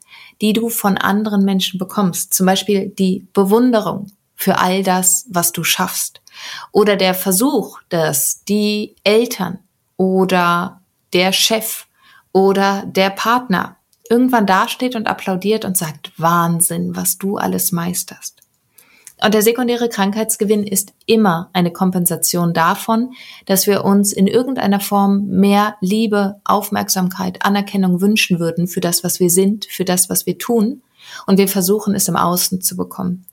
die 0.42 0.52
du 0.52 0.70
von 0.70 0.98
anderen 0.98 1.46
Menschen 1.46 1.78
bekommst, 1.78 2.34
zum 2.34 2.46
Beispiel 2.46 2.90
die 2.90 3.28
Bewunderung 3.34 4.12
für 4.36 4.60
all 4.60 4.84
das, 4.84 5.26
was 5.30 5.54
du 5.54 5.64
schaffst, 5.64 6.22
oder 6.74 6.98
der 6.98 7.14
Versuch, 7.14 7.80
dass 7.88 8.44
die 8.44 8.96
Eltern 9.06 9.60
oder 9.96 10.82
der 11.14 11.32
Chef 11.32 11.88
oder 12.36 12.84
der 12.86 13.12
Partner 13.12 13.78
irgendwann 14.10 14.46
dasteht 14.46 14.98
und 14.98 15.08
applaudiert 15.08 15.64
und 15.64 15.78
sagt, 15.78 16.12
Wahnsinn, 16.18 16.94
was 16.94 17.18
du 17.18 17.38
alles 17.38 17.72
meisterst. 17.72 18.42
Und 19.24 19.34
der 19.34 19.42
sekundäre 19.42 19.88
Krankheitsgewinn 19.88 20.68
ist 20.68 20.92
immer 21.06 21.50
eine 21.54 21.72
Kompensation 21.72 22.54
davon, 22.54 23.14
dass 23.46 23.68
wir 23.68 23.86
uns 23.86 24.12
in 24.12 24.28
irgendeiner 24.28 24.82
Form 24.82 25.28
mehr 25.28 25.78
Liebe, 25.80 26.42
Aufmerksamkeit, 26.44 27.46
Anerkennung 27.46 28.02
wünschen 28.02 28.38
würden 28.38 28.68
für 28.68 28.82
das, 28.82 29.02
was 29.06 29.22
wir 29.22 29.30
sind, 29.30 29.64
für 29.70 29.86
das, 29.86 30.10
was 30.10 30.26
wir 30.26 30.38
tun. 30.38 30.82
Und 31.26 31.38
wir 31.38 31.48
versuchen 31.48 31.96
es 31.96 32.10
im 32.10 32.18
Außen 32.18 32.62
zu 32.62 32.76
bekommen. 32.76 33.26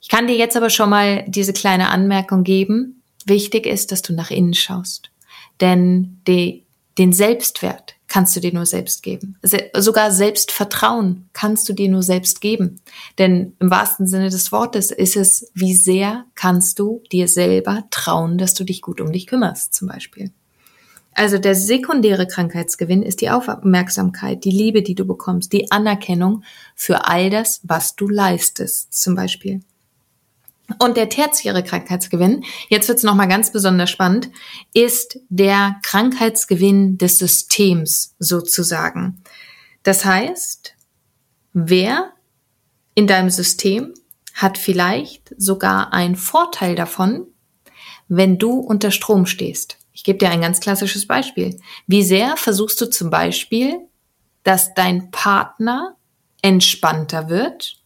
Ich 0.00 0.08
kann 0.08 0.28
dir 0.28 0.36
jetzt 0.36 0.56
aber 0.56 0.70
schon 0.70 0.90
mal 0.90 1.24
diese 1.26 1.52
kleine 1.52 1.88
Anmerkung 1.88 2.44
geben. 2.44 3.02
Wichtig 3.26 3.66
ist, 3.66 3.90
dass 3.90 4.02
du 4.02 4.12
nach 4.12 4.30
innen 4.30 4.54
schaust. 4.54 5.10
Denn 5.60 6.20
die, 6.28 6.64
den 6.98 7.12
Selbstwert, 7.12 7.97
kannst 8.08 8.34
du 8.34 8.40
dir 8.40 8.52
nur 8.52 8.66
selbst 8.66 9.02
geben. 9.02 9.36
Se 9.42 9.70
sogar 9.76 10.10
Selbstvertrauen 10.10 11.28
kannst 11.32 11.68
du 11.68 11.72
dir 11.72 11.88
nur 11.88 12.02
selbst 12.02 12.40
geben. 12.40 12.80
Denn 13.18 13.54
im 13.60 13.70
wahrsten 13.70 14.06
Sinne 14.06 14.30
des 14.30 14.50
Wortes 14.50 14.90
ist 14.90 15.16
es, 15.16 15.50
wie 15.54 15.74
sehr 15.74 16.24
kannst 16.34 16.78
du 16.78 17.02
dir 17.12 17.28
selber 17.28 17.84
trauen, 17.90 18.38
dass 18.38 18.54
du 18.54 18.64
dich 18.64 18.82
gut 18.82 19.00
um 19.00 19.12
dich 19.12 19.26
kümmerst, 19.26 19.74
zum 19.74 19.88
Beispiel. 19.88 20.32
Also 21.12 21.38
der 21.38 21.56
sekundäre 21.56 22.28
Krankheitsgewinn 22.28 23.02
ist 23.02 23.20
die 23.20 23.30
Aufmerksamkeit, 23.30 24.44
die 24.44 24.52
Liebe, 24.52 24.82
die 24.82 24.94
du 24.94 25.04
bekommst, 25.04 25.52
die 25.52 25.70
Anerkennung 25.72 26.44
für 26.76 27.06
all 27.06 27.28
das, 27.28 27.60
was 27.64 27.96
du 27.96 28.08
leistest, 28.08 28.94
zum 28.94 29.16
Beispiel. 29.16 29.60
Und 30.78 30.98
der 30.98 31.08
tertiäre 31.08 31.64
Krankheitsgewinn, 31.64 32.44
jetzt 32.68 32.88
wird 32.88 32.98
es 32.98 33.04
nochmal 33.04 33.28
ganz 33.28 33.52
besonders 33.52 33.88
spannend, 33.88 34.30
ist 34.74 35.18
der 35.30 35.76
Krankheitsgewinn 35.82 36.98
des 36.98 37.18
Systems 37.18 38.14
sozusagen. 38.18 39.22
Das 39.82 40.04
heißt, 40.04 40.74
wer 41.54 42.12
in 42.94 43.06
deinem 43.06 43.30
System 43.30 43.94
hat 44.34 44.58
vielleicht 44.58 45.34
sogar 45.38 45.92
einen 45.94 46.16
Vorteil 46.16 46.74
davon, 46.74 47.26
wenn 48.08 48.38
du 48.38 48.58
unter 48.58 48.90
Strom 48.90 49.24
stehst. 49.24 49.78
Ich 49.92 50.04
gebe 50.04 50.18
dir 50.18 50.30
ein 50.30 50.40
ganz 50.40 50.60
klassisches 50.60 51.06
Beispiel. 51.06 51.58
Wie 51.86 52.02
sehr 52.02 52.36
versuchst 52.36 52.80
du 52.80 52.90
zum 52.90 53.10
Beispiel, 53.10 53.80
dass 54.44 54.74
dein 54.74 55.10
Partner 55.10 55.96
entspannter 56.42 57.28
wird 57.28 57.77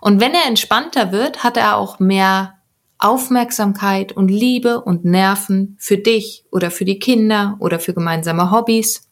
und 0.00 0.20
wenn 0.20 0.34
er 0.34 0.46
entspannter 0.46 1.12
wird, 1.12 1.44
hat 1.44 1.56
er 1.56 1.76
auch 1.76 1.98
mehr 1.98 2.58
Aufmerksamkeit 2.98 4.12
und 4.12 4.28
Liebe 4.28 4.80
und 4.80 5.04
Nerven 5.04 5.76
für 5.78 5.98
dich 5.98 6.44
oder 6.50 6.70
für 6.70 6.84
die 6.84 6.98
Kinder 6.98 7.56
oder 7.60 7.78
für 7.78 7.94
gemeinsame 7.94 8.50
Hobbys. 8.50 9.08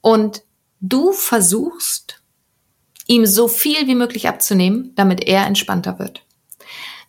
Und 0.00 0.42
du 0.80 1.12
versuchst, 1.12 2.22
ihm 3.06 3.26
so 3.26 3.48
viel 3.48 3.86
wie 3.86 3.94
möglich 3.94 4.28
abzunehmen, 4.28 4.92
damit 4.96 5.26
er 5.26 5.46
entspannter 5.46 5.98
wird. 5.98 6.24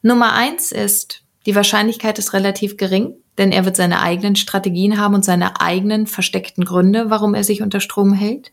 Nummer 0.01 0.33
eins 0.33 0.71
ist, 0.71 1.23
die 1.45 1.55
Wahrscheinlichkeit 1.55 2.19
ist 2.19 2.33
relativ 2.33 2.77
gering, 2.77 3.15
denn 3.37 3.51
er 3.51 3.65
wird 3.65 3.75
seine 3.75 4.01
eigenen 4.01 4.35
Strategien 4.35 4.99
haben 4.99 5.15
und 5.15 5.25
seine 5.25 5.59
eigenen 5.59 6.07
versteckten 6.07 6.63
Gründe, 6.63 7.09
warum 7.09 7.33
er 7.33 7.43
sich 7.43 7.61
unter 7.61 7.79
Strom 7.79 8.13
hält. 8.13 8.51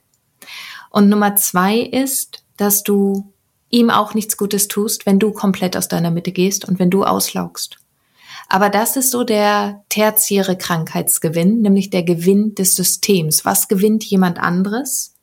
Und 0.90 1.08
Nummer 1.08 1.36
zwei 1.36 1.78
ist, 1.78 2.44
dass 2.56 2.82
du 2.82 3.31
ihm 3.72 3.90
auch 3.90 4.14
nichts 4.14 4.36
Gutes 4.36 4.68
tust, 4.68 5.06
wenn 5.06 5.18
du 5.18 5.32
komplett 5.32 5.76
aus 5.76 5.88
deiner 5.88 6.12
Mitte 6.12 6.30
gehst 6.30 6.68
und 6.68 6.78
wenn 6.78 6.90
du 6.90 7.02
auslaugst. 7.02 7.78
Aber 8.48 8.68
das 8.68 8.96
ist 8.96 9.10
so 9.10 9.24
der 9.24 9.82
tertiäre 9.88 10.56
Krankheitsgewinn, 10.56 11.62
nämlich 11.62 11.90
der 11.90 12.02
Gewinn 12.02 12.54
des 12.54 12.74
Systems. 12.74 13.44
Was 13.44 13.66
gewinnt 13.66 14.04
jemand 14.04 14.38
anderes, 14.38 15.14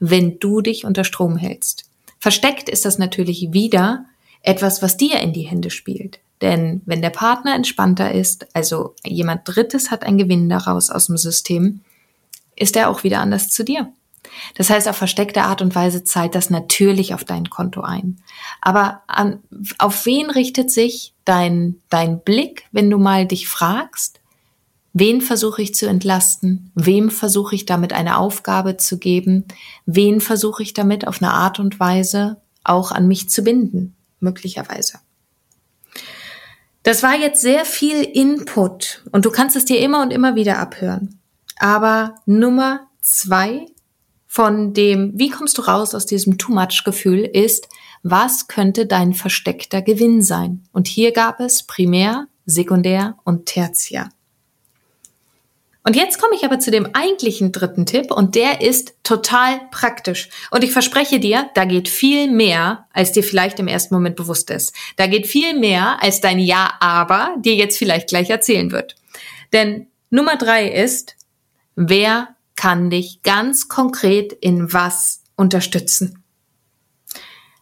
wenn 0.00 0.38
du 0.38 0.62
dich 0.62 0.84
unter 0.84 1.04
Strom 1.04 1.36
hältst? 1.36 1.84
Versteckt 2.18 2.68
ist 2.68 2.84
das 2.84 2.98
natürlich 2.98 3.52
wieder 3.52 4.06
etwas, 4.42 4.82
was 4.82 4.96
dir 4.96 5.20
in 5.20 5.32
die 5.32 5.42
Hände 5.42 5.70
spielt. 5.70 6.18
Denn 6.40 6.80
wenn 6.86 7.02
der 7.02 7.10
Partner 7.10 7.54
entspannter 7.54 8.12
ist, 8.12 8.46
also 8.54 8.94
jemand 9.04 9.42
Drittes 9.44 9.90
hat 9.90 10.04
einen 10.04 10.18
Gewinn 10.18 10.48
daraus 10.48 10.88
aus 10.88 11.06
dem 11.06 11.18
System, 11.18 11.80
ist 12.56 12.76
er 12.76 12.88
auch 12.88 13.04
wieder 13.04 13.20
anders 13.20 13.50
zu 13.50 13.64
dir. 13.64 13.92
Das 14.54 14.70
heißt, 14.70 14.88
auf 14.88 14.96
versteckte 14.96 15.42
Art 15.42 15.62
und 15.62 15.74
Weise 15.74 16.04
zahlt 16.04 16.34
das 16.34 16.50
natürlich 16.50 17.14
auf 17.14 17.24
dein 17.24 17.50
Konto 17.50 17.80
ein. 17.80 18.18
Aber 18.60 19.02
an, 19.06 19.40
auf 19.78 20.06
wen 20.06 20.30
richtet 20.30 20.70
sich 20.70 21.14
dein, 21.24 21.80
dein 21.90 22.20
Blick, 22.20 22.66
wenn 22.72 22.90
du 22.90 22.98
mal 22.98 23.26
dich 23.26 23.48
fragst, 23.48 24.20
wen 24.92 25.20
versuche 25.20 25.62
ich 25.62 25.74
zu 25.74 25.86
entlasten? 25.86 26.72
Wem 26.74 27.10
versuche 27.10 27.54
ich 27.54 27.66
damit 27.66 27.92
eine 27.92 28.18
Aufgabe 28.18 28.76
zu 28.76 28.98
geben? 28.98 29.44
Wen 29.86 30.20
versuche 30.20 30.62
ich 30.62 30.74
damit 30.74 31.06
auf 31.06 31.22
eine 31.22 31.32
Art 31.32 31.58
und 31.58 31.78
Weise 31.78 32.38
auch 32.64 32.92
an 32.92 33.08
mich 33.08 33.30
zu 33.30 33.42
binden? 33.42 33.94
Möglicherweise. 34.20 34.98
Das 36.82 37.02
war 37.02 37.14
jetzt 37.16 37.42
sehr 37.42 37.64
viel 37.64 38.02
Input 38.02 39.04
und 39.12 39.24
du 39.24 39.30
kannst 39.30 39.56
es 39.56 39.64
dir 39.64 39.78
immer 39.80 40.02
und 40.02 40.10
immer 40.10 40.36
wieder 40.36 40.58
abhören. 40.58 41.20
Aber 41.58 42.14
Nummer 42.24 42.86
zwei 43.00 43.66
von 44.28 44.74
dem, 44.74 45.12
wie 45.14 45.30
kommst 45.30 45.58
du 45.58 45.62
raus 45.62 45.94
aus 45.94 46.06
diesem 46.06 46.38
Too 46.38 46.52
Much 46.52 46.84
Gefühl, 46.84 47.24
ist, 47.24 47.68
was 48.02 48.46
könnte 48.46 48.86
dein 48.86 49.14
versteckter 49.14 49.82
Gewinn 49.82 50.22
sein? 50.22 50.62
Und 50.72 50.86
hier 50.86 51.12
gab 51.12 51.40
es 51.40 51.64
Primär, 51.64 52.26
Sekundär 52.44 53.16
und 53.24 53.46
Tertiär. 53.46 54.10
Und 55.82 55.96
jetzt 55.96 56.20
komme 56.20 56.34
ich 56.34 56.44
aber 56.44 56.58
zu 56.58 56.70
dem 56.70 56.94
eigentlichen 56.94 57.50
dritten 57.50 57.86
Tipp 57.86 58.10
und 58.10 58.34
der 58.34 58.60
ist 58.60 58.94
total 59.02 59.62
praktisch. 59.70 60.28
Und 60.50 60.62
ich 60.62 60.72
verspreche 60.72 61.18
dir, 61.18 61.48
da 61.54 61.64
geht 61.64 61.88
viel 61.88 62.30
mehr, 62.30 62.86
als 62.92 63.12
dir 63.12 63.24
vielleicht 63.24 63.58
im 63.58 63.68
ersten 63.68 63.94
Moment 63.94 64.14
bewusst 64.14 64.50
ist. 64.50 64.74
Da 64.96 65.06
geht 65.06 65.26
viel 65.26 65.58
mehr, 65.58 66.02
als 66.02 66.20
dein 66.20 66.38
Ja, 66.38 66.74
aber 66.80 67.34
dir 67.38 67.54
jetzt 67.54 67.78
vielleicht 67.78 68.08
gleich 68.08 68.28
erzählen 68.28 68.70
wird. 68.70 68.96
Denn 69.54 69.86
Nummer 70.10 70.36
drei 70.36 70.68
ist, 70.68 71.16
wer 71.74 72.36
kann 72.58 72.90
dich 72.90 73.22
ganz 73.22 73.68
konkret 73.68 74.32
in 74.32 74.72
was 74.72 75.22
unterstützen? 75.36 76.24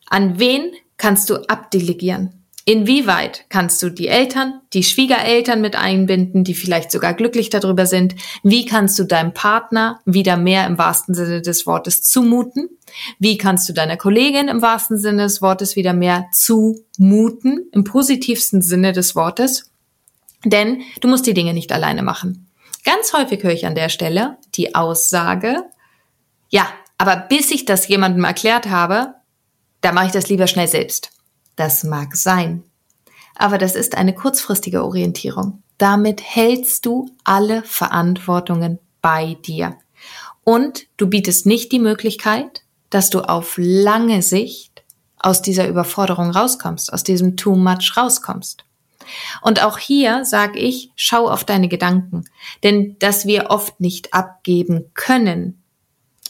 An 0.09 0.38
wen 0.38 0.72
kannst 0.96 1.28
du 1.28 1.37
abdelegieren? 1.48 2.46
Inwieweit 2.64 3.44
kannst 3.50 3.82
du 3.82 3.90
die 3.90 4.09
Eltern, 4.09 4.62
die 4.72 4.82
Schwiegereltern 4.82 5.61
mit 5.61 5.76
einbinden, 5.76 6.44
die 6.44 6.54
vielleicht 6.54 6.90
sogar 6.90 7.12
glücklich 7.12 7.50
darüber 7.50 7.85
sind? 7.85 8.14
Wie 8.42 8.64
kannst 8.64 8.98
du 8.98 9.04
deinem 9.04 9.35
Partner 9.35 10.00
wieder 10.06 10.38
mehr 10.38 10.66
im 10.66 10.78
wahrsten 10.78 11.14
Sinne 11.14 11.42
des 11.42 11.66
Wortes 11.66 12.02
zumuten? 12.02 12.70
Wie 13.18 13.37
kannst 13.37 13.68
du 13.68 13.74
deiner 13.74 13.98
Kollegin 13.98 14.48
im 14.48 14.62
wahrsten 14.62 14.98
Sinne 14.98 15.24
des 15.24 15.42
Wortes 15.42 15.76
wieder 15.76 15.92
mehr 15.92 16.26
zumuten, 16.32 17.68
im 17.70 17.85
positivsten 17.85 18.62
Sinne 18.62 18.92
des 18.92 19.14
Wortes? 19.14 19.70
Denn 20.44 20.80
du 21.02 21.09
musst 21.09 21.26
die 21.26 21.35
Dinge 21.35 21.52
nicht 21.52 21.70
alleine 21.70 22.02
machen. 22.02 22.45
Ganz 22.87 23.12
häufig 23.12 23.42
höre 23.42 23.51
ich 23.51 23.66
an 23.66 23.75
der 23.75 23.88
Stelle 23.88 24.38
die 24.55 24.77
Aussage, 24.77 25.64
ja, 26.49 26.68
aber 26.99 27.16
bis 27.16 27.51
ich 27.51 27.64
das 27.64 27.88
jemandem 27.88 28.22
erklärt 28.22 28.66
habe, 28.66 29.16
da 29.81 29.90
mache 29.90 30.07
ich 30.07 30.12
das 30.12 30.29
lieber 30.29 30.46
schnell 30.46 30.68
selbst. 30.68 31.11
Das 31.57 31.83
mag 31.83 32.14
sein. 32.14 32.62
Aber 33.35 33.59
das 33.59 33.75
ist 33.75 33.96
eine 33.96 34.14
kurzfristige 34.14 34.85
Orientierung. 34.85 35.64
Damit 35.79 36.22
hältst 36.22 36.87
du 36.87 37.11
alle 37.25 37.64
Verantwortungen 37.64 38.79
bei 39.03 39.37
dir. 39.44 39.77
Und 40.44 40.87
du 40.96 41.09
bietest 41.09 41.44
nicht 41.44 41.72
die 41.72 41.81
Möglichkeit, 41.81 42.62
dass 42.90 43.11
du 43.11 43.20
auf 43.20 43.55
lange 43.57 44.22
Sicht 44.22 44.85
aus 45.18 45.42
dieser 45.42 45.66
Überforderung 45.66 46.31
rauskommst, 46.31 46.92
aus 46.92 47.03
diesem 47.03 47.37
Too 47.37 47.57
Much 47.57 47.96
rauskommst. 47.96 48.64
Und 49.42 49.62
auch 49.62 49.79
hier 49.79 50.25
sage 50.25 50.59
ich, 50.59 50.90
schau 50.97 51.29
auf 51.29 51.45
deine 51.45 51.69
Gedanken. 51.69 52.25
Denn 52.62 52.97
dass 52.99 53.27
wir 53.27 53.51
oft 53.51 53.81
nicht 53.81 54.14
abgeben 54.14 54.90
können, 54.95 55.62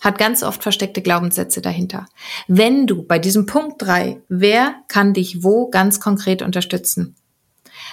hat 0.00 0.18
ganz 0.18 0.42
oft 0.42 0.62
versteckte 0.62 1.02
Glaubenssätze 1.02 1.60
dahinter. 1.60 2.06
Wenn 2.48 2.86
du 2.86 3.02
bei 3.02 3.18
diesem 3.18 3.46
Punkt 3.46 3.82
drei, 3.82 4.20
wer 4.28 4.74
kann 4.88 5.14
dich 5.14 5.42
wo 5.42 5.68
ganz 5.68 6.00
konkret 6.00 6.42
unterstützen? 6.42 7.16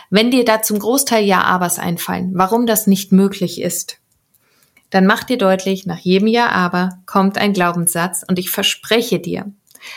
Wenn 0.10 0.32
dir 0.32 0.46
da 0.46 0.62
zum 0.62 0.80
Großteil 0.80 1.24
Ja-Abers 1.24 1.80
einfallen, 1.80 2.32
warum 2.36 2.66
das 2.66 2.88
nicht 2.88 3.12
möglich 3.12 3.62
ist, 3.62 4.00
dann 4.90 5.08
mach 5.08 5.24
dir 5.24 5.40
deutlich, 5.40 5.88
nach 5.88 5.98
jedem 5.98 6.28
Ja-Aber 6.28 7.00
kommt 7.08 7.40
ein 7.40 7.54
Glaubenssatz 7.54 8.24
und 8.28 8.38
ich 8.38 8.52
verspreche 8.52 9.20
dir, 9.20 9.52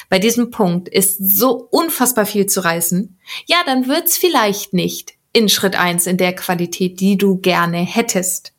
bei 0.08 0.18
diesem 0.18 0.50
Punkt 0.50 0.88
ist 0.88 1.18
so 1.18 1.68
unfassbar 1.70 2.26
viel 2.26 2.46
zu 2.46 2.60
reißen, 2.64 3.18
ja, 3.46 3.58
dann 3.66 3.88
wird's 3.88 4.16
vielleicht 4.16 4.72
nicht 4.72 5.14
in 5.32 5.48
Schritt 5.48 5.78
eins 5.78 6.06
in 6.06 6.16
der 6.16 6.34
Qualität, 6.34 7.00
die 7.00 7.16
du 7.16 7.36
gerne 7.38 7.78
hättest. 7.78 8.52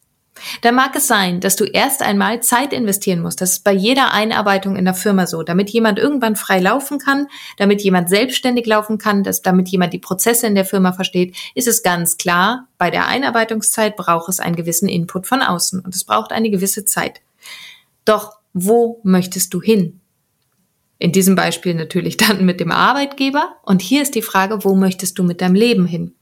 Da 0.62 0.72
mag 0.72 0.96
es 0.96 1.08
sein, 1.08 1.40
dass 1.40 1.56
du 1.56 1.66
erst 1.66 2.02
einmal 2.02 2.42
Zeit 2.42 2.74
investieren 2.74 3.22
musst. 3.22 3.42
Das 3.42 3.54
ist 3.54 3.64
bei 3.64 3.72
jeder 3.72 4.14
Einarbeitung 4.14 4.76
in 4.76 4.86
der 4.86 4.94
Firma 4.94 5.28
so. 5.28 5.44
Damit 5.44 5.70
jemand 5.70 6.00
irgendwann 6.00 6.36
frei 6.36 6.60
laufen 6.60 7.00
kann, 7.00 7.28
damit 7.58 7.82
jemand 7.82 8.10
selbstständig 8.10 8.66
laufen 8.66 8.98
kann, 8.98 9.24
dass 9.24 9.42
damit 9.42 9.70
jemand 9.70 9.94
die 9.94 10.00
Prozesse 10.00 10.48
in 10.48 10.56
der 10.56 10.66
Firma 10.66 10.94
versteht, 10.94 11.36
ist 11.56 11.68
es 11.68 11.84
ganz 11.84 12.18
klar, 12.18 12.68
bei 12.78 12.92
der 12.92 13.08
Einarbeitungszeit 13.08 13.96
braucht 13.96 14.30
es 14.30 14.40
einen 14.40 14.56
gewissen 14.56 14.88
Input 14.88 15.28
von 15.28 15.42
außen 15.42 15.80
und 15.80 15.96
es 15.96 16.04
braucht 16.04 16.32
eine 16.32 16.50
gewisse 16.50 16.86
Zeit. 16.86 17.22
Doch 18.06 18.38
wo 18.54 19.00
möchtest 19.04 19.54
du 19.54 19.62
hin? 19.62 20.00
In 21.00 21.12
diesem 21.12 21.36
Beispiel 21.36 21.74
natürlich 21.74 22.18
dann 22.18 22.46
mit 22.46 22.60
dem 22.60 22.72
Arbeitgeber. 22.72 23.58
Und 23.64 23.82
hier 23.82 24.02
ist 24.02 24.16
die 24.16 24.22
Frage, 24.22 24.64
wo 24.64 24.76
möchtest 24.76 25.18
du 25.20 25.24
mit 25.24 25.42
deinem 25.42 25.56
Leben 25.56 25.86
hin? 25.86 26.14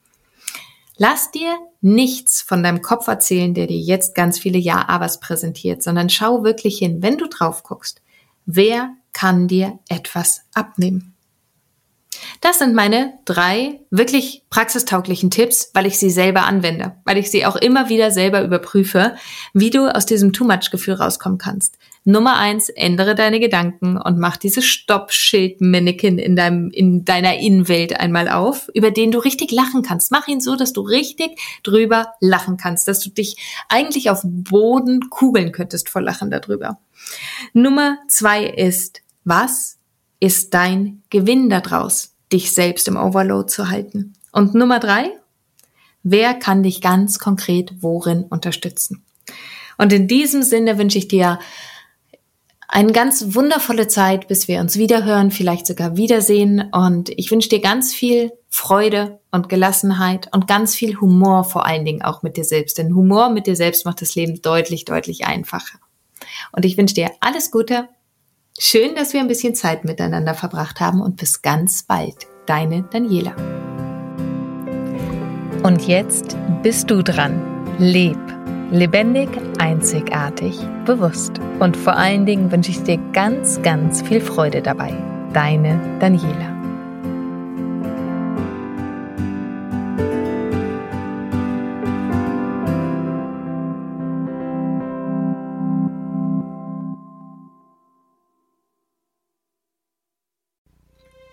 Lass 0.98 1.32
dir 1.32 1.58
nichts 1.82 2.42
von 2.42 2.64
deinem 2.64 2.82
Kopf 2.82 3.08
erzählen, 3.08 3.54
der 3.54 3.68
dir 3.68 3.78
jetzt 3.78 4.16
ganz 4.16 4.40
viele 4.40 4.58
Ja-Abers 4.58 5.20
präsentiert, 5.20 5.84
sondern 5.84 6.10
schau 6.10 6.44
wirklich 6.44 6.78
hin, 6.78 7.02
wenn 7.02 7.18
du 7.18 7.28
drauf 7.28 7.64
guckst. 7.64 8.02
Wer 8.46 8.92
kann 9.12 9.48
dir 9.48 9.80
etwas 9.90 10.42
abnehmen? 10.54 11.16
Das 12.42 12.60
sind 12.60 12.76
meine 12.76 13.14
drei 13.26 13.82
wirklich 13.90 14.44
praxistauglichen 14.50 15.32
Tipps, 15.32 15.72
weil 15.74 15.86
ich 15.86 16.00
sie 16.00 16.10
selber 16.10 16.46
anwende, 16.46 16.96
weil 17.04 17.18
ich 17.18 17.30
sie 17.30 17.46
auch 17.46 17.56
immer 17.56 17.90
wieder 17.90 18.12
selber 18.12 18.42
überprüfe, 18.44 19.16
wie 19.54 19.70
du 19.70 19.94
aus 19.94 20.06
diesem 20.06 20.34
Too-Much-Gefühl 20.34 20.96
rauskommen 20.96 21.38
kannst. 21.38 21.78
Nummer 22.08 22.38
eins, 22.38 22.70
ändere 22.70 23.16
deine 23.16 23.40
Gedanken 23.40 23.98
und 23.98 24.20
mach 24.20 24.38
dieses 24.38 24.64
Stoppschild-Mannequin 24.64 26.20
in 26.20 26.36
deinem, 26.36 26.70
in 26.70 27.04
deiner 27.04 27.40
Innenwelt 27.40 28.00
einmal 28.00 28.30
auf, 28.30 28.70
über 28.76 28.92
den 28.92 29.10
du 29.10 29.18
richtig 29.18 29.52
lachen 29.52 29.82
kannst. 29.82 30.12
Mach 30.12 30.28
ihn 30.28 30.40
so, 30.40 30.56
dass 30.56 30.72
du 30.72 30.82
richtig 30.82 31.40
drüber 31.64 32.14
lachen 32.20 32.58
kannst, 32.58 32.88
dass 32.88 33.00
du 33.00 33.10
dich 33.10 33.38
eigentlich 33.70 34.12
auf 34.12 34.22
Boden 34.24 35.10
kugeln 35.10 35.52
könntest 35.52 35.90
vor 35.90 36.02
Lachen 36.04 36.30
darüber. 36.30 36.78
Nummer 37.54 37.98
zwei 38.08 38.46
ist, 38.46 39.02
was 39.24 39.80
ist 40.20 40.54
dein 40.54 41.02
Gewinn 41.10 41.50
daraus, 41.50 42.14
dich 42.32 42.54
selbst 42.54 42.88
im 42.88 42.98
Overload 42.98 43.52
zu 43.52 43.70
halten? 43.70 44.14
Und 44.32 44.54
Nummer 44.54 44.80
drei, 44.80 45.10
wer 46.04 46.36
kann 46.36 46.62
dich 46.62 46.82
ganz 46.82 47.18
konkret 47.18 47.74
worin 47.82 48.26
unterstützen? 48.26 49.04
Und 49.80 49.92
in 49.92 50.08
diesem 50.08 50.44
Sinne 50.44 50.78
wünsche 50.78 51.00
ich 51.00 51.08
dir 51.08 51.40
eine 52.68 52.92
ganz 52.92 53.36
wundervolle 53.36 53.88
Zeit, 53.88 54.28
bis 54.28 54.48
wir 54.48 54.60
uns 54.60 54.78
wiederhören, 54.78 55.32
vielleicht 55.32 55.68
sogar 55.68 55.98
wiedersehen. 55.98 56.70
Und 56.72 57.10
ich 57.10 57.32
wünsche 57.32 57.50
dir 57.50 57.62
ganz 57.62 57.94
viel 57.94 58.32
Freude 58.50 59.20
und 59.32 59.50
Gelassenheit 59.50 60.30
und 60.34 60.48
ganz 60.48 60.76
viel 60.76 61.00
Humor 61.00 61.44
vor 61.44 61.66
allen 61.66 61.86
Dingen 61.86 62.02
auch 62.02 62.24
mit 62.24 62.38
dir 62.38 62.44
selbst. 62.44 62.78
Denn 62.78 62.96
Humor 62.96 63.30
mit 63.30 63.48
dir 63.48 63.56
selbst 63.56 63.86
macht 63.86 64.02
das 64.02 64.16
Leben 64.16 64.42
deutlich, 64.42 64.86
deutlich 64.86 65.26
einfacher. 65.26 65.80
Und 66.52 66.66
ich 66.66 66.78
wünsche 66.78 66.96
dir 66.96 67.12
alles 67.20 67.52
Gute. 67.52 67.90
Schön, 68.58 68.96
dass 68.96 69.14
wir 69.14 69.20
ein 69.20 69.28
bisschen 69.28 69.54
Zeit 69.54 69.84
miteinander 69.84 70.34
verbracht 70.34 70.80
haben 70.80 71.02
und 71.02 71.18
bis 71.18 71.42
ganz 71.42 71.84
bald. 71.84 72.28
Deine 72.46 72.84
Daniela. 72.84 73.36
Und 75.64 75.88
jetzt 75.88 76.38
bist 76.64 76.90
du 76.90 77.02
dran. 77.02 77.42
Leb 77.80 78.35
Lebendig, 78.72 79.30
einzigartig, 79.60 80.60
bewusst. 80.86 81.40
Und 81.60 81.78
vor 81.78 81.96
allen 81.96 82.26
Dingen 82.26 82.52
wünsche 82.52 82.72
ich 82.72 82.82
dir 82.82 82.98
ganz, 83.14 83.62
ganz 83.62 84.02
viel 84.02 84.20
Freude 84.20 84.62
dabei. 84.62 84.92
Deine 85.34 85.80
Daniela. 86.00 86.56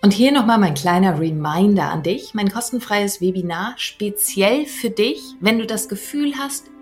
Und 0.03 0.11
hier 0.11 0.33
nochmal 0.33 0.59
mein 0.59 0.73
kleiner 0.73 1.19
Reminder 1.19 1.89
an 1.89 2.03
dich, 2.03 2.33
mein 2.33 2.51
kostenfreies 2.51 3.21
Webinar 3.21 3.73
speziell 3.77 4.65
für 4.65 4.89
dich, 4.89 5.21
wenn 5.39 5.59
du 5.59 5.65
das 5.65 5.87
Gefühl 5.87 6.33
hast, 6.37 6.72